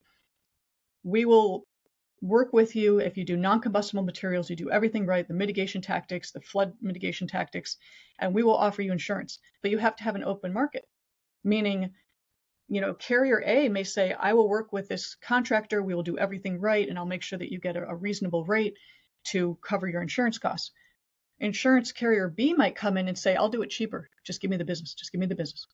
[1.04, 1.66] we will
[2.22, 6.32] work with you if you do non-combustible materials, you do everything right, the mitigation tactics,
[6.32, 7.78] the flood mitigation tactics,
[8.20, 9.40] and we will offer you insurance.
[9.62, 10.88] But you have to have an open market,
[11.44, 11.96] meaning,
[12.68, 16.20] you know, carrier A may say, I will work with this contractor, we will do
[16.20, 18.78] everything right, and I'll make sure that you get a, a reasonable rate
[19.26, 20.72] to cover your insurance costs.
[21.42, 24.10] Insurance carrier B might come in and say, I'll do it cheaper.
[24.24, 24.94] Just give me the business.
[24.94, 25.68] Just give me the business.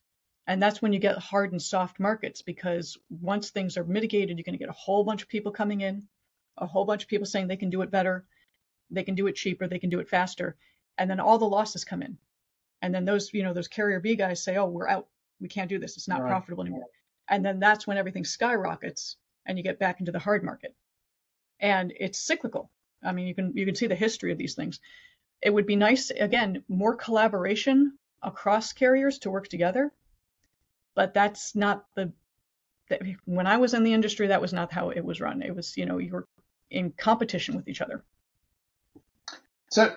[0.48, 4.46] And that's when you get hard and soft markets because once things are mitigated, you're
[4.46, 6.08] going to get a whole bunch of people coming in,
[6.58, 8.26] a whole bunch of people saying they can do it better,
[8.92, 10.58] they can do it cheaper, they can do it faster,
[10.98, 12.18] and then all the losses come in.
[12.82, 15.10] And then those, you know, those carrier B guys say, "Oh, we're out.
[15.42, 15.98] We can't do this.
[15.98, 16.30] It's not Right.
[16.30, 16.88] profitable anymore."
[17.30, 20.76] And then that's when everything skyrockets and you get back into the hard market.
[21.60, 22.72] And it's cyclical.
[23.04, 24.80] I mean, you can you can see the history of these things.
[25.42, 29.92] It would be nice again, more collaboration across carriers to work together
[30.98, 32.12] but that's not the
[32.90, 35.44] that, when I was in the industry, that was not how it was run.
[35.44, 36.28] It was, you know, you were
[36.72, 38.04] in competition with each other.
[39.70, 39.94] So,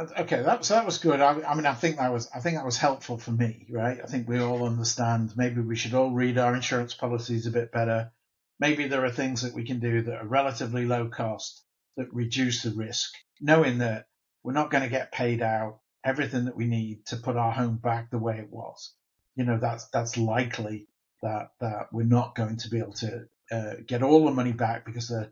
[0.00, 1.20] okay, that so that was good.
[1.20, 4.00] I, I mean, I think that was I think that was helpful for me, right?
[4.02, 5.34] I think we all understand.
[5.36, 8.10] Maybe we should all read our insurance policies a bit better.
[8.58, 11.62] Maybe there are things that we can do that are relatively low cost
[11.96, 14.06] that reduce the risk, knowing that
[14.48, 17.76] we're not going to get paid out everything that we need to put our home
[17.76, 18.94] back the way it was.
[19.36, 20.86] You know, that's that's likely
[21.20, 24.86] that that we're not going to be able to uh, get all the money back
[24.86, 25.30] because the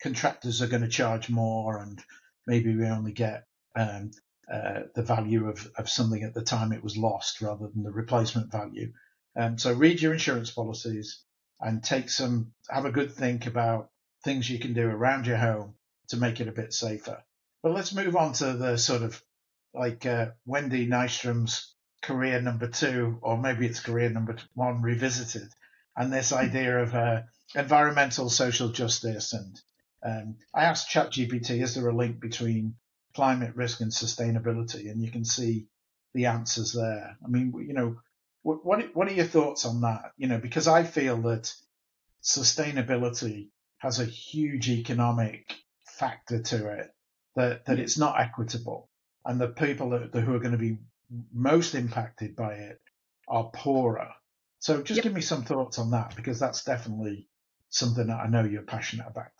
[0.00, 2.00] contractors are going to charge more and
[2.46, 4.12] maybe we only get um,
[4.48, 7.90] uh, the value of, of something at the time it was lost rather than the
[7.90, 8.92] replacement value.
[9.34, 11.20] Um, so read your insurance policies
[11.60, 13.90] and take some, have a good think about
[14.22, 15.74] things you can do around your home
[16.10, 17.24] to make it a bit safer.
[17.62, 19.22] But let's move on to the sort of
[19.74, 25.48] like uh, Wendy Nystrom's career number two, or maybe it's career number one revisited,
[25.96, 27.22] and this idea of uh,
[27.54, 29.60] environmental social justice and
[30.04, 32.74] um, I asked ChatGPT, is there a link between
[33.14, 34.90] climate risk and sustainability?
[34.90, 35.66] And you can see
[36.12, 37.16] the answers there.
[37.24, 38.00] I mean, you know,
[38.42, 40.12] what what, what are your thoughts on that?
[40.16, 41.54] You know, because I feel that
[42.22, 45.54] sustainability has a huge economic
[45.86, 46.90] factor to it
[47.36, 48.88] that that it's not equitable,
[49.24, 50.78] and the people that, who are going to be
[51.32, 52.80] most impacted by it
[53.28, 54.10] are poorer.
[54.60, 55.04] So just Yep.
[55.04, 57.28] give me some thoughts on that because that's definitely
[57.70, 59.32] something that I know you're passionate about.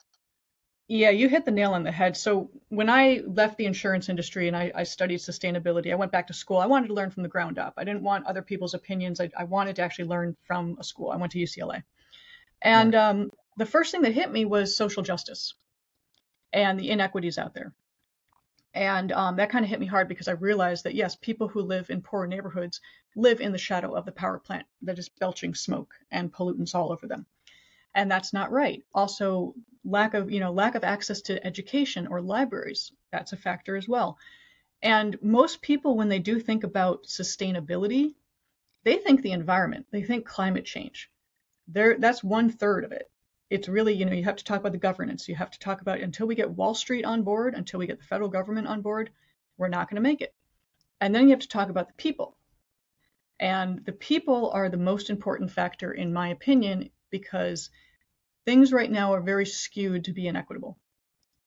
[0.88, 2.16] Yeah, you hit the nail on the head.
[2.16, 6.26] So when I left the insurance industry and I, I studied sustainability, I went back
[6.26, 6.58] to school.
[6.58, 7.74] I wanted to learn from the ground up.
[7.78, 9.20] I didn't want other people's opinions.
[9.20, 11.10] I, I wanted to actually learn from a school.
[11.10, 11.82] I went to UCLA.
[12.60, 15.54] And um, the first thing that hit me was social justice
[16.52, 17.72] and the inequities out there.
[18.74, 21.60] And um, that kind of hit me hard because I realized that yes, people who
[21.60, 22.80] live in poor neighborhoods
[23.14, 26.90] live in the shadow of the power plant that is belching smoke and pollutants all
[26.90, 27.26] over them.
[27.94, 28.82] And that's not right.
[28.94, 29.54] Also,
[29.84, 33.86] lack of, you know, lack of access to education or libraries, that's a factor as
[33.86, 34.16] well.
[34.80, 38.14] And most people, when they do think about sustainability,
[38.84, 41.10] they think the environment, they think climate change.
[41.68, 43.11] There, that's one third of it
[43.52, 45.28] it's really, you know, you have to talk about the governance.
[45.28, 47.98] You have to talk about until we get Wall Street on board, until we get
[47.98, 49.10] the federal government on board,
[49.58, 50.34] we're not going to make it.
[51.02, 52.38] And then you have to talk about the people.
[53.38, 57.68] And the people are the most important factor, in my opinion, because
[58.46, 60.78] things right now are very skewed to be inequitable.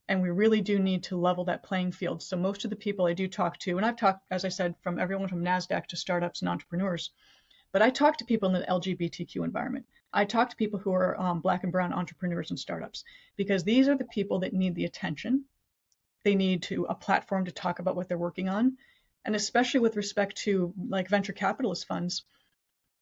[0.07, 2.21] And we really do need to level that playing field.
[2.21, 4.75] So most of the people I do talk to, and I've talked, as I said,
[4.83, 7.09] from everyone from NASDAQ to startups and entrepreneurs,
[7.71, 9.87] but I talk to people in the LGBTQ environment.
[10.15, 13.03] I talk to people who are um, black and brown entrepreneurs and startups
[13.35, 15.43] because these are the people that need the attention.
[16.23, 18.77] They need to a platform to talk about what they're working on,
[19.25, 22.23] and especially with respect to like venture capitalist funds.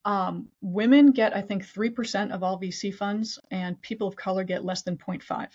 [0.06, 4.65] Um, women get, I think, 3% of all VC funds, and people of color get
[4.65, 5.47] less than 0.5.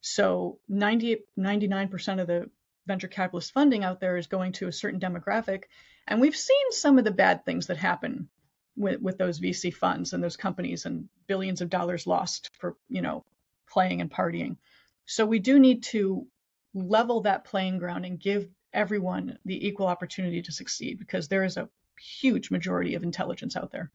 [0.00, 2.50] So 90, 99% of the
[2.86, 5.64] venture capitalist funding out there is going to a certain demographic.
[6.08, 8.28] And we've seen some of the bad things that happen
[8.76, 13.02] with, with those VC funds and those companies and billions of dollars lost for, you
[13.02, 13.24] know,
[13.68, 14.56] playing and partying.
[15.06, 16.26] So we do need to
[16.74, 21.56] level that playing ground and give everyone the equal opportunity to succeed because there is
[21.56, 23.90] a huge majority of intelligence out there.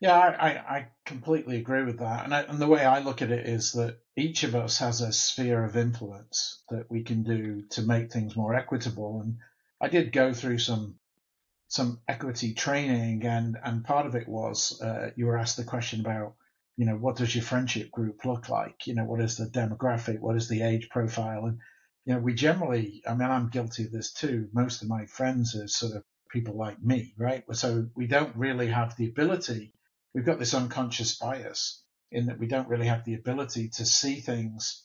[0.00, 2.24] Yeah, I, I completely agree with that.
[2.24, 5.00] And, I, and the way I look at it is that each of us has
[5.00, 9.22] a sphere of influence that we can do to make things more equitable.
[9.22, 9.38] And
[9.80, 10.98] I did go through some
[11.68, 16.00] some equity training, and and part of it was uh, you were asked the question
[16.00, 16.34] about
[16.76, 18.86] you know what does your friendship group look like?
[18.86, 20.20] You know what is the demographic?
[20.20, 21.46] What is the age profile?
[21.46, 21.58] And
[22.04, 24.48] you know we generally, I mean, I'm guilty of this too.
[24.52, 27.44] Most of my friends are sort of people like me, right?
[27.52, 29.72] So we don't really have the ability.
[30.14, 34.20] We've got this unconscious bias in that we don't really have the ability to see
[34.20, 34.84] things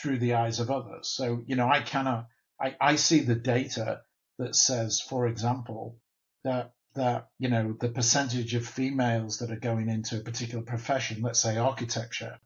[0.00, 1.08] through the eyes of others.
[1.08, 2.28] So you know, I cannot.
[2.58, 4.02] I, I see the data
[4.38, 5.98] that says, for example,
[6.44, 11.22] that that you know the percentage of females that are going into a particular profession,
[11.22, 12.38] let's say architecture,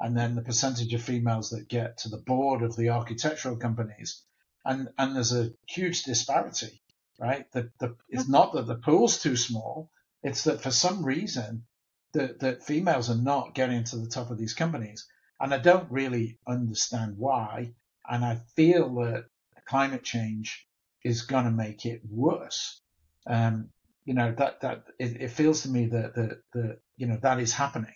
[0.00, 4.22] and then the percentage of females that get to the board of the architectural companies,
[4.64, 6.82] and and there's a huge disparity,
[7.20, 7.50] right?
[7.52, 8.32] That the it's mm-hmm.
[8.32, 9.90] not that the pool's too small,
[10.22, 11.64] it's that for some reason
[12.12, 15.06] that that females are not getting to the top of these companies,
[15.40, 17.74] and I don't really understand why,
[18.08, 19.26] and I feel that
[19.68, 20.66] climate change
[21.04, 22.81] is going to make it worse
[23.26, 23.68] um,
[24.04, 27.38] you know that that it, it, feels to me that that that you know that
[27.38, 27.94] is happening,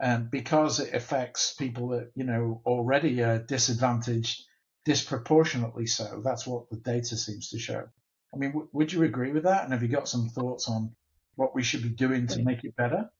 [0.00, 4.44] um, because it affects people that you know already are disadvantaged
[4.84, 6.22] disproportionately so.
[6.24, 7.86] That's what the data seems to show.
[8.32, 9.64] I mean, w- would you agree with that?
[9.64, 10.94] And have you got some thoughts on
[11.34, 13.10] what we should be doing to make it better?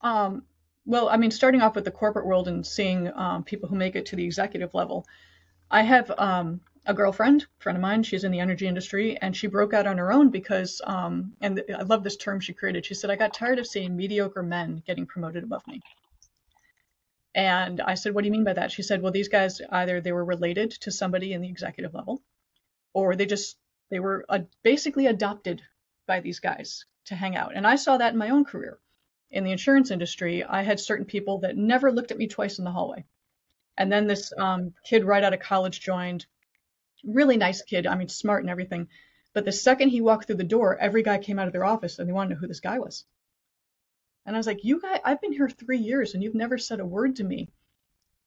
[0.00, 0.44] Um,
[0.86, 3.96] well, I mean, starting off with the corporate world and seeing um, people who make
[3.96, 5.06] it to the executive level,
[5.70, 9.46] I have um, a girlfriend, friend of mine, she's in the energy industry, and she
[9.46, 12.86] broke out on her own because, um, and I love this term she created.
[12.86, 15.82] She said, I got tired of seeing mediocre men getting promoted above me.
[17.34, 18.72] And I said, What do you mean by that?
[18.72, 22.22] She said, Well, these guys either they were related to somebody in the executive level,
[22.94, 23.58] or they just
[23.90, 25.62] they were uh, basically adopted
[26.06, 27.52] by these guys to hang out.
[27.54, 28.78] And I saw that in my own career.
[29.30, 32.64] In the insurance industry, I had certain people that never looked at me twice in
[32.64, 33.04] the hallway.
[33.76, 36.24] And then this um, kid right out of college joined,
[37.04, 37.86] really nice kid.
[37.86, 38.88] I mean, smart and everything.
[39.32, 41.98] But the second he walked through the door, every guy came out of their office
[41.98, 43.04] and they wanted to know who this guy was.
[44.26, 46.80] And I was like, you guys, I've been here three years and you've never said
[46.80, 47.48] a word to me.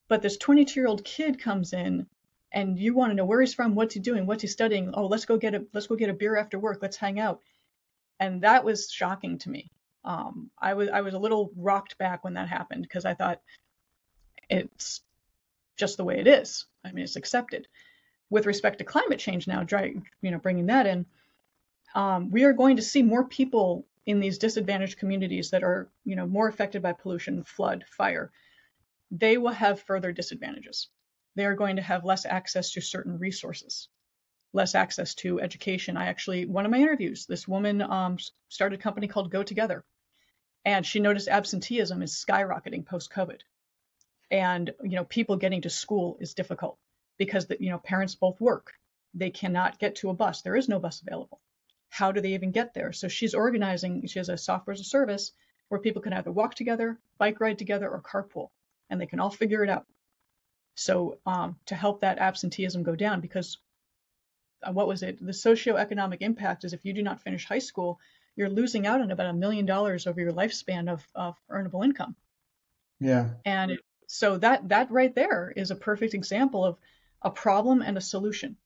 [0.07, 2.07] But this 22 year old kid comes in
[2.51, 4.91] and you want to know where he's from, what's he doing, what's he studying.
[4.93, 6.80] Oh, let's go get a let's go get a beer after work.
[6.82, 7.41] Let's hang out.
[8.19, 9.72] And that was shocking to me.
[10.03, 13.41] Um, I was I was a little rocked back when that happened because I thought
[14.49, 15.01] it's
[15.78, 16.65] just the way it is.
[16.84, 17.67] I mean, it's accepted
[18.32, 19.64] with respect to climate change now,
[20.22, 21.06] you know, bringing that in,
[21.94, 26.16] um, we are going to see more people in these disadvantaged communities that are, you
[26.16, 28.32] know, more affected by pollution, flood, fire.
[29.12, 30.88] They will have further disadvantages.
[31.36, 33.90] They are going to have less access to certain resources,
[34.54, 35.98] less access to education.
[35.98, 38.18] I actually, one of my interviews, this woman um,
[38.48, 39.84] started a company called Go Together,
[40.64, 43.42] and she noticed absenteeism is skyrocketing post COVID,
[44.30, 46.78] and you know, people getting to school is difficult
[47.22, 48.74] because the, you know parents both work.
[49.13, 50.41] They cannot get to a bus.
[50.41, 51.39] There is no bus available.
[51.89, 52.93] How do they even get there?
[52.93, 54.07] So she's organizing.
[54.07, 55.32] She has a software as a service
[55.69, 58.49] where people can either walk together, bike ride together, or carpool,
[58.89, 59.86] and they can all figure it out.
[60.74, 63.59] So um, to help that absenteeism go down, because
[64.63, 65.24] uh, what was it?
[65.24, 67.99] The socioeconomic impact is if you do not finish high school,
[68.36, 72.15] you're losing out on about a million dollars over your lifespan of, of earnable income.
[72.99, 73.30] Yeah.
[73.45, 76.78] And so that that right there is a perfect example of
[77.22, 78.57] a problem and a solution.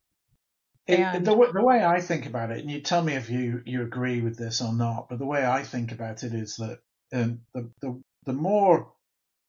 [0.87, 3.63] It, and, the, the, way I think about it, and you tell me if you,
[3.65, 6.79] you agree with this or not, but the way I think about it is that
[7.11, 8.91] um, the, the the more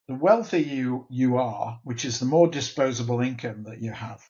[0.09, 4.23] the wealthier you you are, which is the more disposable income that you have,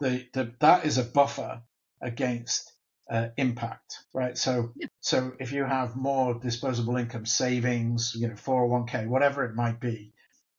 [0.00, 1.62] the, the that is a buffer
[2.02, 2.72] against
[3.10, 4.36] uh, impact, right?
[4.36, 4.88] So yeah.
[5.00, 10.12] so if you have more disposable income savings, you know, 401k, whatever it might be,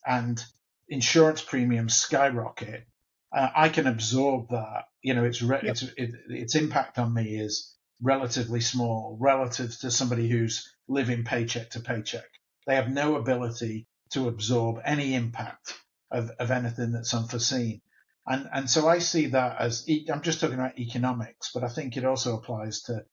[0.06, 0.44] and
[0.92, 2.86] insurance premiums skyrocket,
[3.34, 4.86] uh, I can absorb that.
[5.02, 5.72] You know, its re- yep.
[5.72, 11.72] its it, its impact on me is relatively small relative to somebody who's living paycheck
[11.72, 12.28] to paycheck.
[12.68, 15.74] They have no ability to absorb any impact
[16.12, 17.82] of, of anything that's unforeseen.
[18.28, 21.98] And, and so I see that as, I'm just talking about economics, but I think
[21.98, 23.06] it also applies to,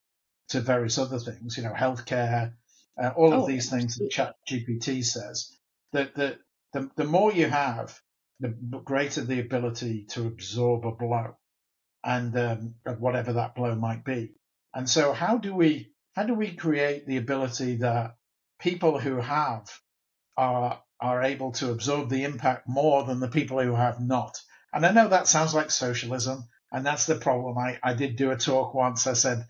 [0.50, 2.52] to various other things, you know, healthcare,
[3.02, 5.56] uh, all of oh, these things that Chat GPT says
[5.92, 6.38] that, that
[6.72, 7.98] the, the more you have,
[8.40, 11.36] the greater the ability to absorb a blow
[12.04, 14.34] and um, whatever that blow might be.
[14.74, 18.16] And so how do we, how do we create the ability that
[18.60, 19.68] people who have
[20.36, 24.40] are are able to absorb the impact more than the people who have not.
[24.72, 27.56] And I know that sounds like socialism, and that's the problem.
[27.56, 29.06] I, I did do a talk once.
[29.06, 29.46] I said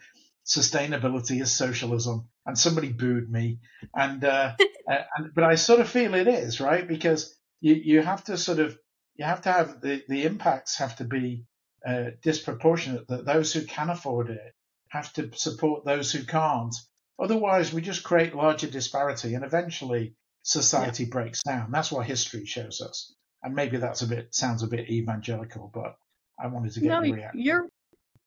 [0.49, 3.61] sustainability is socialism, and somebody booed me.
[3.95, 4.55] And, uh,
[4.91, 8.37] uh, and but I sort of feel it is right because you you have to
[8.37, 8.79] sort of
[9.17, 11.45] you have to have the the impacts have to be
[11.87, 13.09] uh, disproportionate.
[13.09, 14.55] That those who can afford it
[14.89, 16.75] have to support those who can't.
[17.21, 21.11] Otherwise, we just create larger disparity, and eventually society yeah.
[21.11, 21.71] breaks down.
[21.71, 23.13] That's what history shows us.
[23.43, 25.97] And maybe that's a bit sounds a bit evangelical, but
[26.41, 27.41] I wanted to get no, a reaction.
[27.41, 27.69] You're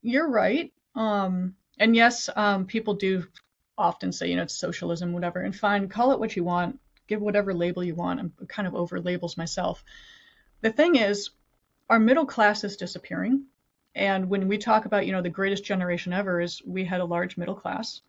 [0.02, 0.72] you're right.
[0.96, 3.26] Um, and yes, um, people do
[3.78, 5.40] often say, you know, it's socialism, whatever.
[5.40, 8.20] And fine, call it what you want, give whatever label you want.
[8.20, 9.84] I'm kind of over labels myself.
[10.62, 11.32] The thing is,
[11.90, 13.46] our middle class is disappearing.
[13.96, 17.06] And when we talk about, you know, the greatest generation ever is we had a
[17.06, 18.02] large middle class.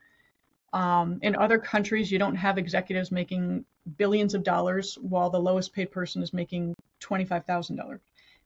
[0.73, 3.65] Um, in other countries, you don't have executives making
[3.97, 7.99] billions of dollars while the lowest paid person is making $25,000.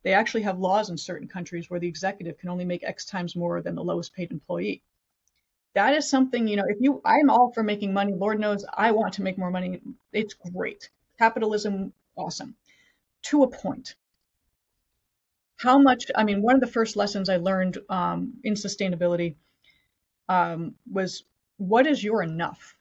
[0.03, 3.37] They actually have laws in certain countries where the executive can only make X times
[3.37, 4.83] more than the lowest paid employee.
[5.77, 8.15] That is something, you know, if you, I'm all for making money.
[8.15, 9.83] Lord knows I want to make more money.
[10.11, 10.89] It's great.
[11.19, 12.55] Capitalism, awesome.
[13.25, 13.95] To a point.
[15.59, 19.35] How much, I mean, one of the first lessons I learned um, in sustainability
[20.31, 21.25] um, was
[21.59, 22.75] what is your enough?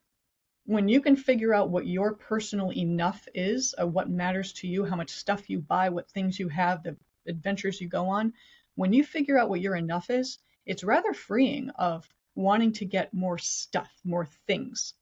[0.66, 4.86] When you can figure out what your personal enough is, of what matters to you,
[4.86, 6.96] how much stuff you buy, what things you have, the
[7.28, 8.32] adventures you go on,
[8.76, 13.14] when you figure out what your enough is, it's rather freeing of wanting to get
[13.14, 14.94] more stuff, more things.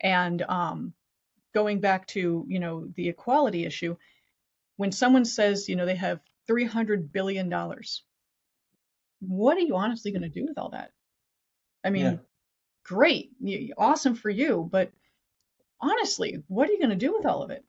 [0.00, 0.92] And um,
[1.54, 3.96] going back to, you know, the equality issue,
[4.76, 7.50] when someone says, you know, they have $300 billion,
[9.20, 10.90] what are you honestly going to do with all that?
[11.84, 12.16] I mean, yeah
[12.90, 13.30] great,
[13.78, 14.68] awesome for you.
[14.70, 14.90] But
[15.80, 17.64] honestly, what are you going to do with all of it?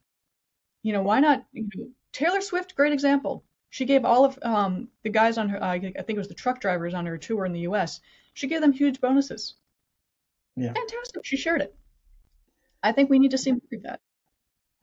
[0.83, 1.45] You know, why not?
[1.53, 3.43] You know, Taylor Swift, great example.
[3.69, 6.33] She gave all of um, the guys on her, uh, I think it was the
[6.33, 8.01] truck drivers on her tour in the U.S.
[8.33, 9.55] She gave them huge bonuses.
[10.55, 10.73] Yeah.
[10.73, 11.25] Fantastic.
[11.25, 11.75] She shared it.
[12.83, 13.99] I think we need to see more of that.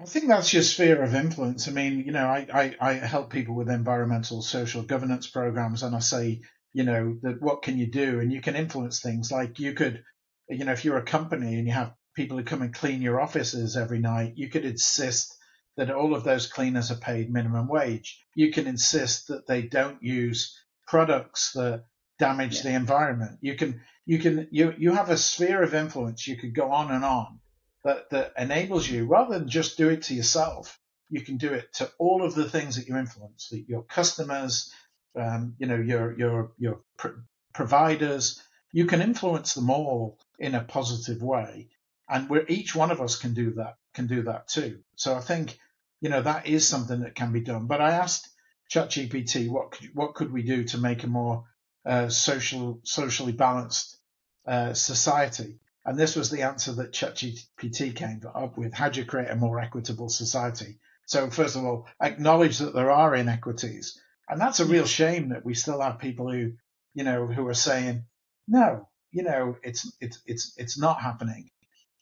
[0.00, 1.66] I think that's your sphere of influence.
[1.66, 5.96] I mean, you know, I, I, I help people with environmental social governance programs, and
[5.96, 6.42] I say,
[6.72, 8.20] you know, that what can you do?
[8.20, 9.32] And you can influence things.
[9.32, 10.04] Like you could
[10.48, 13.20] you know, if you're a company and you have people who come and clean your
[13.20, 15.36] offices every night, you could insist
[15.76, 18.24] that all of those cleaners are paid minimum wage.
[18.34, 21.84] You can insist that they don't use products that
[22.18, 22.62] damage yeah.
[22.62, 23.38] the environment.
[23.40, 26.26] You can you can you you have a sphere of influence.
[26.26, 27.40] You could go on and on
[27.84, 30.78] that that enables you rather than just do it to yourself.
[31.10, 34.72] You can do it to all of the things that you influence, that your customers,
[35.16, 37.20] um, you know, your your your pr-
[37.54, 38.42] providers.
[38.72, 41.68] You can influence them all in a positive way.
[42.08, 44.80] And where each one of us can do that, can do that too.
[44.96, 45.58] So I think,
[46.00, 47.66] you know, that is something that can be done.
[47.66, 48.28] But I asked
[48.70, 51.44] ChatGPT what could, what could we do to make a more
[51.86, 53.98] uh, social, socially balanced
[54.46, 55.58] uh, society?
[55.84, 58.74] And this was the answer that ChatGPT came up with.
[58.74, 60.78] How do you create a more equitable society?
[61.06, 63.98] So first of all, acknowledge that there are inequities.
[64.28, 66.52] And that's a real shame that we still have people who,
[66.94, 68.04] you know, who are saying,
[68.46, 71.50] no, you know, it's it's it's it's not happening.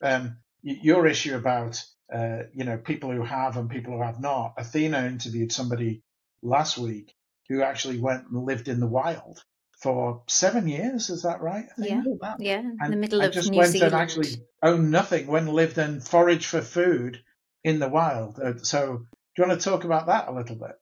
[0.03, 4.57] Um, your issue about uh, you know people who have and people who have not.
[4.57, 6.03] Athina interviewed somebody
[6.43, 7.15] last week
[7.49, 9.45] who actually went and lived in the wild
[9.77, 11.11] for seven years.
[11.11, 11.67] Is that right?
[11.79, 12.37] Yeah, Oh, wow.
[12.39, 13.93] yeah, in And, the middle and of just New went Zealand.
[13.95, 14.29] and actually
[14.63, 17.23] owned nothing, went and lived and foraged for food
[17.65, 18.39] in the wild.
[18.39, 20.73] Uh, so, do you want to talk about that a little bit?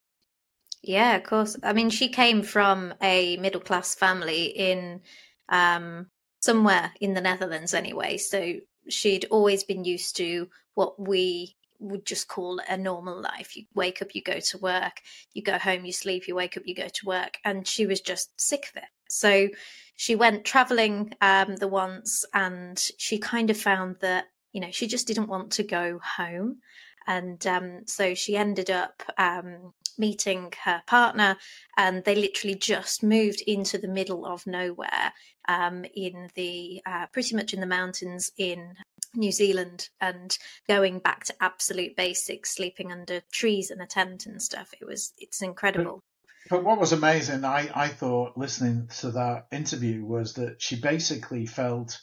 [0.83, 1.57] Yeah, of course.
[1.63, 5.01] I mean, she came from a middle class family in
[5.49, 6.07] um,
[6.41, 8.19] somewhere in the Netherlands, anyway.
[8.19, 8.55] So
[8.89, 13.57] she'd always been used to what we would just call a normal life.
[13.57, 15.01] You wake up, you go to work,
[15.33, 17.39] you go home, you sleep, you wake up, you go to work.
[17.45, 18.89] And she was just sick of it.
[19.09, 19.49] So
[19.97, 24.87] she went traveling um, the once and she kind of found that, you know, she
[24.87, 26.59] just didn't want to go home.
[27.07, 31.37] And um, so she ended up um, meeting her partner,
[31.77, 35.13] and they literally just moved into the middle of nowhere
[35.49, 38.75] um, in the uh, pretty much in the mountains in
[39.17, 40.37] New Zealand and
[40.69, 44.73] going back to absolute basics, sleeping under trees in a tent and stuff.
[44.81, 46.03] It was it's incredible.
[46.51, 51.47] But what was amazing, I, I thought, listening to that interview, was that she basically
[51.47, 52.03] felt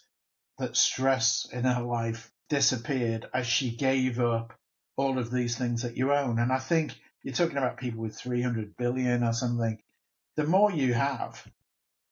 [0.57, 4.57] that stress in her life disappeared as she gave up
[4.95, 6.39] all of these things that you own.
[6.39, 6.93] And I think
[7.23, 9.79] you're talking about people with 300 billion or something.
[10.35, 11.45] The more you have,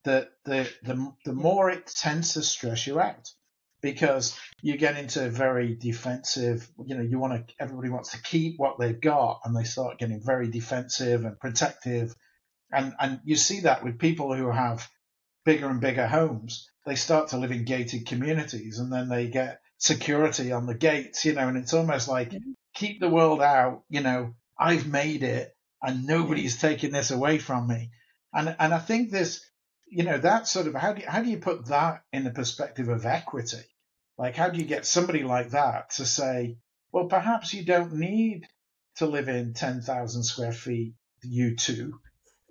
[0.03, 3.31] the, the, the, the more it tends to stress you out
[3.81, 8.55] because you get into very defensive, you know, you want to, everybody wants to keep
[8.57, 12.15] what they've got and they start getting very defensive and protective.
[12.71, 14.87] And, and you see that with people who have
[15.45, 19.61] bigger and bigger homes, they start to live in gated communities and then they get
[19.77, 22.51] security on the gates, you know, and it's almost like mm-hmm.
[22.75, 27.67] keep the world out, you know, I've made it and nobody's taking this away from
[27.67, 27.91] me.
[28.33, 29.43] And, and I think this,
[29.89, 32.31] you know, that sort of, how do you, how do you put that in the
[32.31, 33.63] perspective of equity?
[34.17, 36.57] Like, how do you get somebody like that to say,
[36.91, 38.47] well, perhaps you don't need
[38.97, 41.99] to live in 10,000 square feet, you two.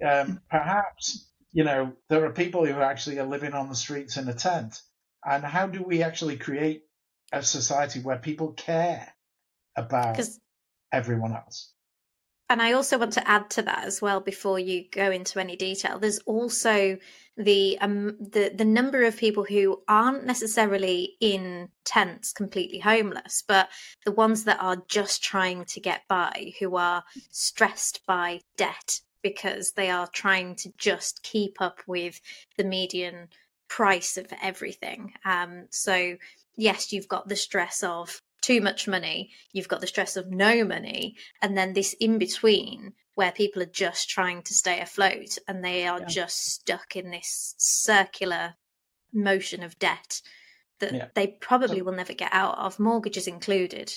[0.07, 4.28] Um, perhaps, you know, there are people who actually are living on the streets in
[4.28, 4.80] a tent.
[5.24, 6.82] And how do we actually create
[7.32, 9.12] a society where people care
[9.76, 10.20] about
[10.93, 11.72] everyone else?
[12.51, 15.55] And I also want to add to that as well before you go into any
[15.55, 15.99] detail.
[15.99, 16.96] There's also
[17.36, 23.68] the um the the number of people who aren't necessarily in tents completely homeless, but
[24.05, 29.72] the ones that are just trying to get by, who are stressed by debt because
[29.72, 32.20] they are trying to just keep up with
[32.57, 33.28] the median
[33.68, 35.12] price of everything.
[35.24, 36.16] Um so
[36.57, 40.64] yes, you've got the stress of too much money, you've got the stress of no
[40.64, 45.64] money, and then this in between where people are just trying to stay afloat and
[45.64, 46.07] they are Yeah.
[46.07, 48.55] just stuck in this circular
[49.12, 50.20] motion of debt
[50.78, 51.09] that Yeah.
[51.14, 53.93] they probably So- will never get out of, mortgages included.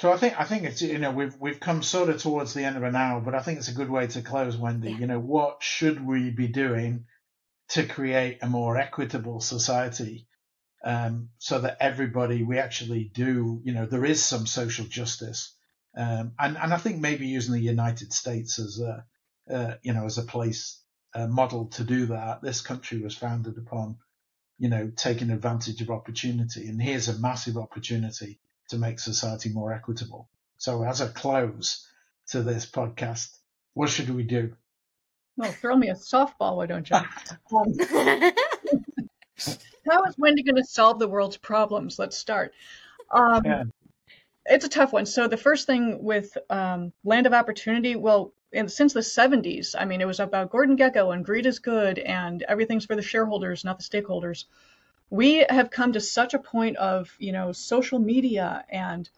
[0.00, 2.64] So I think I think it's you know we've we've come sort of towards the
[2.64, 4.90] end of an hour, but I think it's a good way to close, Wendy.
[4.90, 4.98] Yeah.
[4.98, 7.04] You know, what should we be doing
[7.68, 10.26] to create a more equitable society,
[10.84, 15.54] um, so that everybody we actually do, you know, there is some social justice,
[15.96, 19.04] um, and and I think maybe using the United States as a
[19.52, 20.80] uh, you know as a place
[21.14, 22.42] a model to do that.
[22.42, 23.98] This country was founded upon
[24.58, 29.72] you know taking advantage of opportunity, and here's a massive opportunity to make society more
[29.72, 30.28] equitable.
[30.56, 31.86] So, as a close
[32.28, 33.36] to this podcast,
[33.74, 34.56] what should we do?
[35.36, 38.32] Well, throw me a softball, why don't you?
[39.92, 41.98] How is Wendy going to solve the world's problems?
[41.98, 42.54] Let's start.
[43.10, 43.64] Um, Yeah.
[44.46, 45.06] It's a tough one.
[45.06, 49.84] So the first thing with um, Land of Opportunity, well, in, since the 70s, I
[49.84, 53.64] mean, it was about Gordon Gekko and greed is good and everything's for the shareholders,
[53.64, 54.46] not the stakeholders.
[55.10, 59.08] We have come to such a point of, you know, social media and,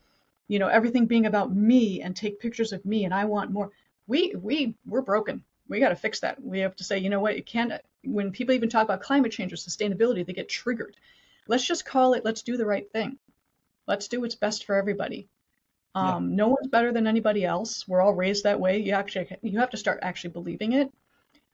[0.49, 3.70] you know, everything being about me and take pictures of me and I want more.
[4.09, 5.45] We we we're broken.
[5.69, 6.43] We got to fix that.
[6.43, 7.73] We have to say, you know what, it can't.
[8.05, 10.97] When people even talk about climate change or sustainability, they get triggered.
[11.47, 12.25] Let's just call it.
[12.25, 13.19] Let's do the right thing.
[13.87, 15.29] Let's do what's best for everybody.
[15.95, 16.17] Yeah.
[16.17, 17.87] Um, No one's better than anybody else.
[17.87, 18.79] We're all raised that way.
[18.79, 20.93] You actually you have to start actually believing it.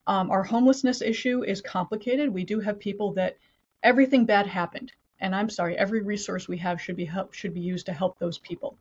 [0.06, 2.30] Um, our homelessness issue is complicated.
[2.30, 3.36] We do have people that
[3.82, 7.60] everything bad happened, and I'm sorry, every resource we have should be help should be
[7.60, 8.78] used to help those people.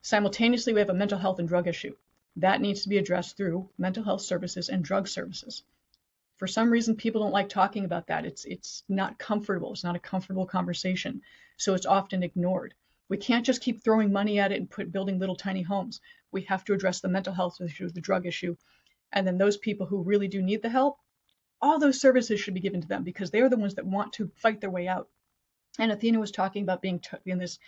[0.00, 1.94] Simultaneously, we have a mental health and drug issue
[2.38, 5.62] that needs to be addressed through mental health services and drug services.
[6.36, 8.24] For some reason, people don't like talking about that.
[8.24, 9.72] It's it's not comfortable.
[9.72, 11.22] It's not a comfortable conversation,
[11.56, 12.74] so it's often ignored.
[13.08, 16.00] We can't just keep throwing money at it and put building little tiny homes.
[16.30, 18.56] We have to address the mental health issue, the drug issue,
[19.12, 20.98] and then those people who really do need the help,
[21.60, 24.30] all those services should be given to them because they're the ones that want to
[24.36, 25.08] fight their way out.
[25.78, 27.58] And Athina was talking about being t- in this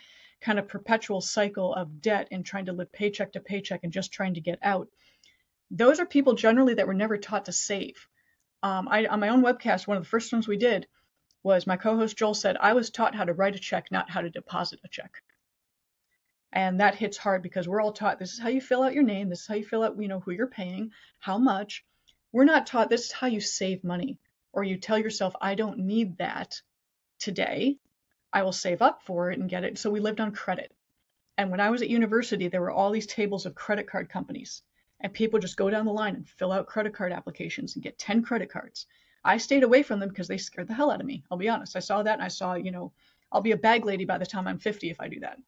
[0.41, 4.12] kind of perpetual cycle of debt and trying to live paycheck to paycheck and just
[4.12, 4.88] trying to get out.
[5.70, 8.09] Those are people generally that were never taught to save.
[8.62, 10.86] Um, I, on my own webcast, one of the first ones we did
[11.43, 14.20] was my co-host Joel said, I was taught how to write a check, not how
[14.20, 15.22] to deposit a check.
[16.53, 19.05] And that hits hard because we're all taught this is how you fill out your
[19.05, 21.84] name, this is how you fill out, you know, who you're paying, how much.
[22.32, 24.18] We're not taught this is how you save money.
[24.53, 26.61] Or you tell yourself, I don't need that
[27.20, 27.78] today.
[28.33, 29.78] I will save up for it and get it.
[29.78, 30.72] So we lived on credit.
[31.37, 34.62] And when I was at university, there were all these tables of credit card companies.
[35.01, 37.99] And people just go down the line and fill out credit card applications and get
[37.99, 38.87] 10 credit cards.
[39.24, 41.24] I stayed away from them because they scared the hell out of me.
[41.31, 41.76] I'll be honest.
[41.76, 42.93] I saw that and I saw, you know,
[43.33, 45.39] I'll be a bag lady by the time I'm 50 if I do that.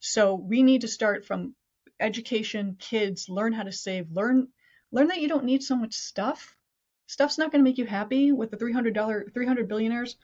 [0.00, 1.54] So we need to start from
[1.98, 4.48] education, kids, learn how to save, learn
[4.92, 6.56] learn that you don't need so much stuff.
[7.06, 10.16] Stuff's not going to make you happy with the $300 300 billionaires.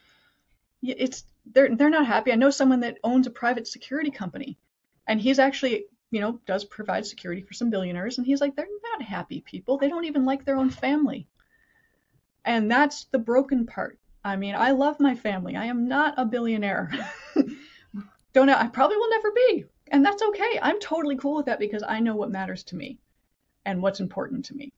[0.82, 2.32] It's they're they're not happy.
[2.32, 4.59] I know someone that owns a private security company
[5.07, 8.66] and he's actually, you know, does provide security for some billionaires and he's like they're
[8.93, 9.78] not happy people.
[9.78, 11.26] They don't even like their own family.
[12.45, 13.99] And that's the broken part.
[14.24, 15.57] I mean, I love my family.
[15.57, 16.90] I am not a billionaire.
[18.32, 19.64] Don't I probably will never be.
[19.88, 20.59] And that's okay.
[20.62, 22.99] I'm totally cool with that because I know what matters to me
[23.64, 24.72] and what's important to me.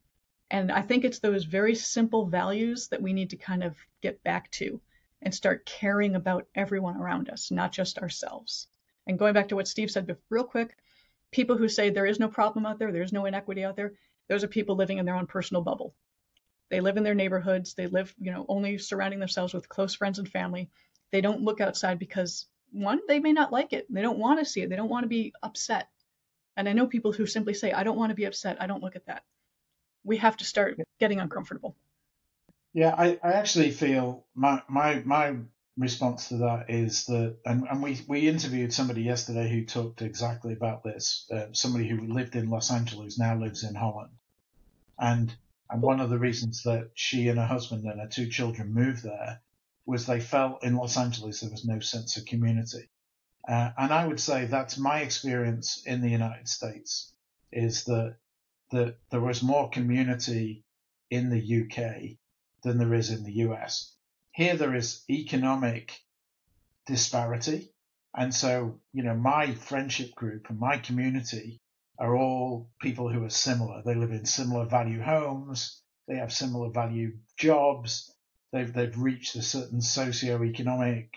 [0.50, 4.22] And I think it's those very simple values that we need to kind of get
[4.24, 4.80] back to
[5.24, 8.68] and start caring about everyone around us, not just ourselves.
[9.06, 10.76] And going back to what Steve said real quick,
[11.32, 13.94] people who say there is no problem out there, there's no inequity out there,
[14.28, 15.94] those are people living in their own personal bubble.
[16.70, 17.74] They live in their neighborhoods.
[17.74, 20.70] They live, you know, only surrounding themselves with close friends and family.
[21.10, 23.86] They don't look outside because one, they may not like it.
[23.92, 24.70] They don't want to see it.
[24.70, 25.88] They don't want to be upset.
[26.56, 28.60] And I know people who simply say, I don't want to be upset.
[28.60, 29.24] I don't look at that.
[30.04, 31.76] We have to start getting uncomfortable.
[32.74, 35.36] Yeah, I, I actually feel my, my, my
[35.76, 40.52] response to that is that, and, and we, we interviewed somebody yesterday who talked exactly
[40.52, 41.26] about this.
[41.32, 44.10] Uh, somebody who lived in Los Angeles now lives in Holland.
[44.98, 45.34] And
[45.70, 49.02] and one of the reasons that she and her husband and her two children moved
[49.02, 49.40] there
[49.86, 52.88] was they felt in Los Angeles there was no sense of community.
[53.48, 57.12] Uh, and I would say that's my experience in the United States
[57.52, 58.16] is that,
[58.70, 60.64] that there was more community
[61.10, 62.18] in the UK
[62.64, 63.94] than there is in the US.
[64.32, 66.00] Here there is economic
[66.86, 67.70] disparity.
[68.16, 71.60] And so, you know, my friendship group and my community
[71.98, 73.82] are all people who are similar.
[73.82, 75.80] They live in similar value homes.
[76.08, 78.12] They have similar value jobs.
[78.52, 81.14] They've, they've reached a certain socio-economic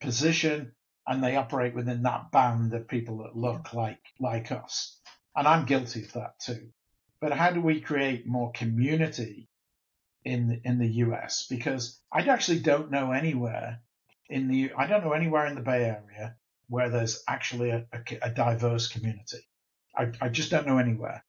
[0.00, 0.72] position
[1.06, 4.98] and they operate within that band of people that look like, like us.
[5.34, 6.68] And I'm guilty of that too.
[7.20, 9.49] But how do we create more community
[10.24, 11.46] in the, in the US?
[11.48, 13.80] Because I actually don't know anywhere
[14.28, 16.36] in the, I don't know anywhere in the Bay Area
[16.68, 19.40] where there's actually a, a, a diverse community.
[19.96, 21.24] I, I just don't know anywhere.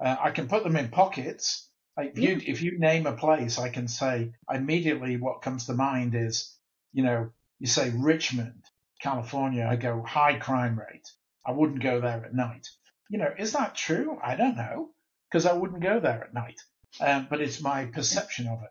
[0.00, 1.68] Uh, I can put them in pockets.
[1.96, 5.74] Like if you if you name a place, I can say immediately what comes to
[5.74, 6.52] mind is,
[6.92, 8.64] you know, you say Richmond,
[9.00, 9.64] California.
[9.70, 11.08] I go high crime rate.
[11.46, 12.66] I wouldn't go there at night.
[13.08, 14.18] You know, is that true?
[14.22, 14.90] I don't know
[15.30, 16.60] because I wouldn't go there at night.
[17.00, 18.70] Um, but it's my perception of it.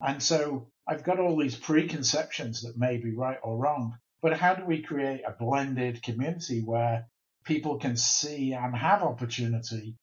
[0.00, 3.96] And so I've got all these preconceptions that may be right or wrong.
[4.20, 7.06] But how do we create a blended community where
[7.44, 9.96] people can see and have opportunity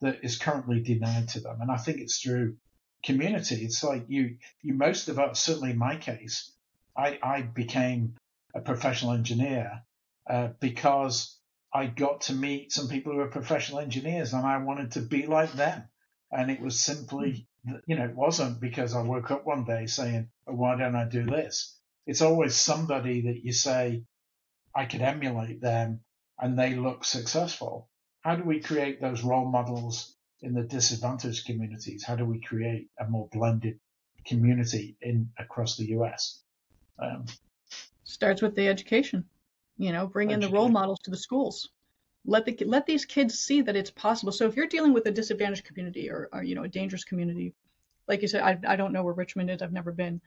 [0.00, 1.60] that is currently denied to them.
[1.60, 2.56] And I think it's through
[3.02, 3.56] community.
[3.64, 6.52] It's like you, you most of us, certainly in my case,
[6.96, 8.14] I, I became
[8.54, 9.82] a professional engineer
[10.28, 11.38] uh, because
[11.72, 15.26] I got to meet some people who are professional engineers and I wanted to be
[15.26, 15.82] like them.
[16.34, 17.46] And it was simply,
[17.86, 21.04] you know, it wasn't because I woke up one day saying, oh, why don't I
[21.04, 21.78] do this?
[22.06, 24.02] It's always somebody that you say,
[24.74, 26.00] I could emulate them
[26.38, 27.88] and they look successful.
[28.20, 32.04] How do we create those role models in the disadvantaged communities?
[32.04, 33.78] How do we create a more blended
[34.26, 36.42] community in across the US?
[36.98, 37.26] Um,
[38.02, 39.24] Starts with the education.
[39.76, 40.44] You know, bring education.
[40.44, 41.70] in the role models to the schools.
[42.26, 44.32] Let the let these kids see that it's possible.
[44.32, 47.54] So if you're dealing with a disadvantaged community or, or you know a dangerous community,
[48.08, 49.62] like you said, I, I don't know where Richmond is.
[49.62, 50.20] I've never been.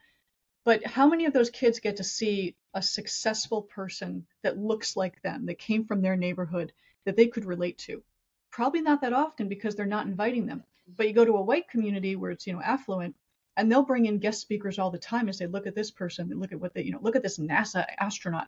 [0.64, 5.22] But how many of those kids get to see a successful person that looks like
[5.22, 6.74] them, that came from their neighborhood,
[7.06, 8.04] that they could relate to?
[8.52, 10.64] Probably not that often because they're not inviting them.
[10.96, 13.16] But you go to a white community where it's, you know, affluent,
[13.56, 16.30] and they'll bring in guest speakers all the time and say, look at this person,
[16.30, 18.48] look at what they, you know, look at this NASA astronaut.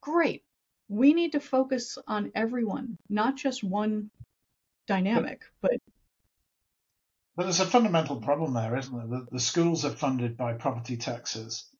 [0.00, 0.44] Great.
[0.88, 4.10] We need to focus on everyone, not just one
[4.86, 5.80] dynamic, but
[7.38, 9.20] but there's a fundamental problem there, isn't there?
[9.20, 11.70] The, the schools are funded by property taxes,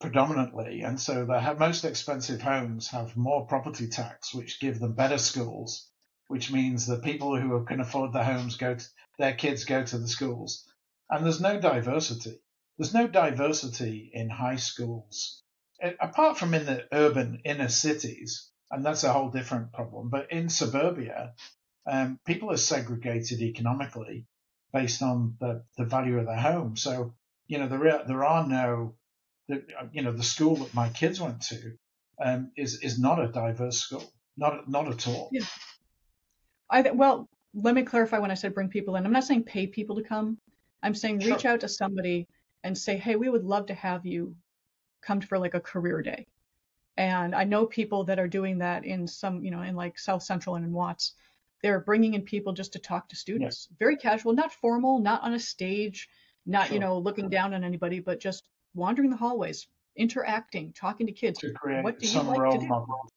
[0.00, 5.18] predominantly, and so the most expensive homes have more property tax, which give them better
[5.18, 5.88] schools,
[6.26, 8.84] which means that people who can afford the homes go to,
[9.18, 10.66] their kids go to the schools,
[11.08, 12.40] and there's no diversity.
[12.76, 15.44] There's no diversity in high schools,
[15.80, 20.08] apart from in the urban inner cities, and that's a whole different problem.
[20.10, 21.34] But in suburbia,
[21.86, 24.26] um, people are segregated economically
[24.72, 26.76] based on the, the value of their home.
[26.76, 27.14] So,
[27.46, 28.96] you know, there are, there are no,
[29.48, 31.72] the, you know, the school that my kids went to
[32.22, 34.04] um, is is not a diverse school,
[34.36, 35.30] not not at all.
[35.32, 35.44] Yeah.
[36.70, 39.06] I well, let me clarify when I said bring people in.
[39.06, 40.38] I'm not saying pay people to come.
[40.82, 41.52] I'm saying reach sure.
[41.52, 42.26] out to somebody
[42.62, 44.34] and say, hey, we would love to have you
[45.00, 46.26] come for like a career day.
[46.96, 50.22] And I know people that are doing that in some, you know, in like South
[50.22, 51.14] Central and in Watts.
[51.62, 53.68] They're bringing in people just to talk to students.
[53.70, 53.78] Yes.
[53.78, 56.08] Very casual, not formal, not on a stage,
[56.46, 56.74] not, sure.
[56.74, 61.40] you know, looking down on anybody, but just wandering the hallways, interacting, talking to kids.
[61.40, 62.68] To create what do you like to do?
[62.68, 63.10] Model.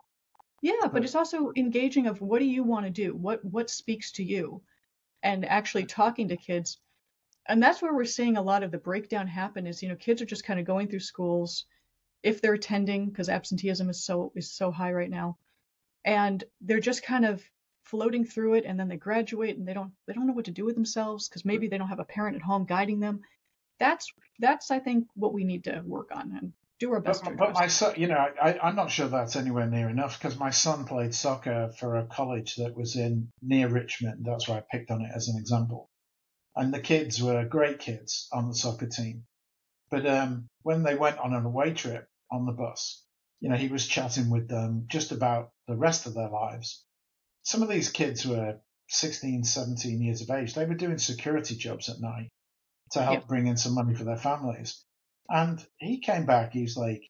[0.62, 3.16] Yeah, but it's also engaging of what do you want to do?
[3.16, 4.62] What what speaks to you?
[5.24, 6.80] And actually talking to kids.
[7.48, 10.22] And that's where we're seeing a lot of the breakdown happen is, you know, kids
[10.22, 11.66] are just kind of going through schools
[12.24, 15.38] if they're attending because absenteeism is so is so high right now.
[16.06, 17.44] And they're just kind of
[17.84, 20.52] floating through it and then they graduate and they don't they don't know what to
[20.52, 23.22] do with themselves because maybe they don't have a parent at home guiding them.
[23.80, 27.24] That's that's I think what we need to work on and do our best.
[27.24, 30.38] But, but my son, you know, I, I'm not sure that's anywhere near enough because
[30.38, 34.26] my son played soccer for a college that was in near Richmond.
[34.26, 35.91] That's why I picked on it as an example.
[36.56, 39.26] And the kids were great kids on the soccer team.
[39.90, 43.04] But um, when they went on an away trip on the bus,
[43.40, 46.84] you know, he was chatting with them just about the rest of their lives.
[47.44, 50.54] Some of these kids were 16, 17 years of age.
[50.54, 52.30] They were doing security jobs at night
[52.92, 54.84] to help bring in some money for their families.
[55.30, 56.52] And he came back.
[56.52, 57.02] He's like,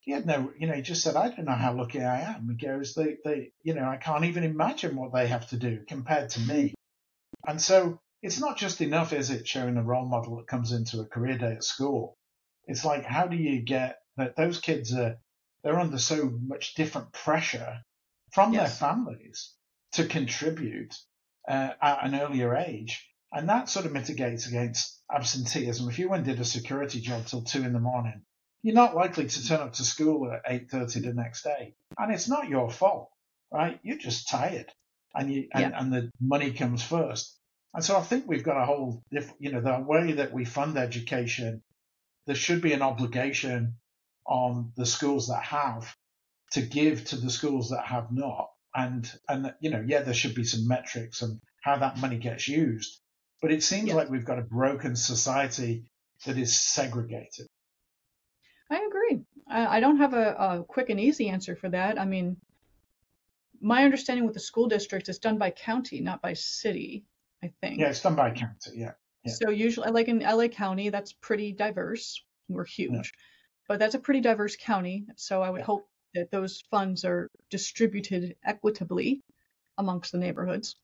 [0.00, 2.48] he had no, you know, he just said, I don't know how lucky I am.
[2.48, 5.80] He goes, they, they, you know, I can't even imagine what they have to do
[5.88, 6.74] compared to me.
[7.46, 11.00] And so it's not just enough, is it, showing a role model that comes into
[11.00, 12.16] a career day at school?
[12.66, 15.18] It's like, how do you get that those kids are,
[15.62, 17.80] they're under so much different pressure
[18.32, 18.78] from yes.
[18.78, 19.54] their families
[19.92, 20.94] to contribute
[21.48, 23.06] uh, at an earlier age.
[23.32, 25.88] And that sort of mitigates against absenteeism.
[25.88, 28.22] If you went and did a security job till two in the morning,
[28.62, 31.74] you're not likely to turn up to school at 8.30 the next day.
[31.96, 33.10] And it's not your fault,
[33.50, 33.80] right?
[33.82, 34.70] You're just tired
[35.14, 35.80] and you, and, yeah.
[35.80, 37.36] and the money comes first.
[37.72, 39.02] And so I think we've got a whole
[39.38, 41.62] you know, the way that we fund education,
[42.26, 43.74] there should be an obligation
[44.26, 45.94] on the schools that have
[46.52, 48.50] to give to the schools that have not.
[48.74, 52.48] And, and, you know, yeah, there should be some metrics and how that money gets
[52.48, 53.00] used.
[53.40, 53.94] But it seems yeah.
[53.94, 55.84] like we've got a broken society
[56.26, 57.46] that is segregated.
[58.70, 59.22] I agree.
[59.48, 62.00] I, I don't have a, a quick and easy answer for that.
[62.00, 62.36] I mean,
[63.60, 67.04] my understanding with the school district is done by county, not by city,
[67.42, 67.80] I think.
[67.80, 68.92] Yeah, it's done by county, yeah.
[69.24, 69.32] yeah.
[69.32, 72.22] So usually, like in LA County, that's pretty diverse.
[72.48, 73.02] We're huge, yeah.
[73.68, 75.06] but that's a pretty diverse county.
[75.16, 75.66] So I would yeah.
[75.66, 79.22] hope that those funds are distributed equitably
[79.78, 80.76] amongst the neighborhoods.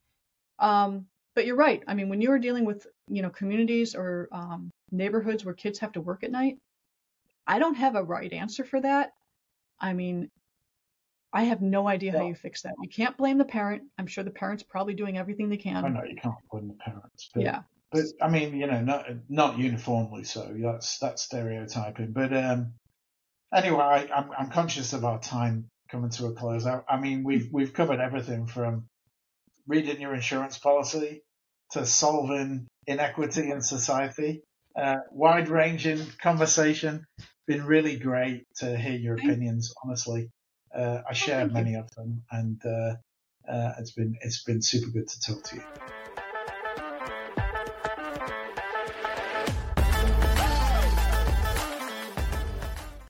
[0.58, 1.82] Um, but you're right.
[1.86, 5.78] I mean, when you are dealing with you know communities or um, neighborhoods where kids
[5.80, 6.56] have to work at night,
[7.46, 9.12] I don't have a right answer for that.
[9.78, 10.30] I mean,
[11.32, 12.74] I have no idea how you fix that.
[12.80, 13.82] You can't blame the parent.
[13.98, 15.84] I'm sure the parent's probably doing everything they can.
[15.84, 17.30] I know you can't blame the parents.
[17.34, 17.62] But, yeah.
[17.92, 20.54] But I mean, you know, not not uniformly so.
[20.56, 22.12] That's that's stereotyping.
[22.12, 22.74] But um,
[23.54, 26.66] anyway, I, I'm I'm conscious of our time coming to a close.
[26.66, 28.88] I, I mean, we've we've covered everything from
[29.66, 31.22] reading your insurance policy
[31.72, 34.42] to solving inequity in society.
[34.76, 37.04] Uh, wide ranging conversation.
[37.46, 40.30] Been really great to hear your opinions, honestly.
[40.76, 42.96] Uh, I share many of them and, uh,
[43.50, 45.62] uh, it's been, it's been super good to talk to you.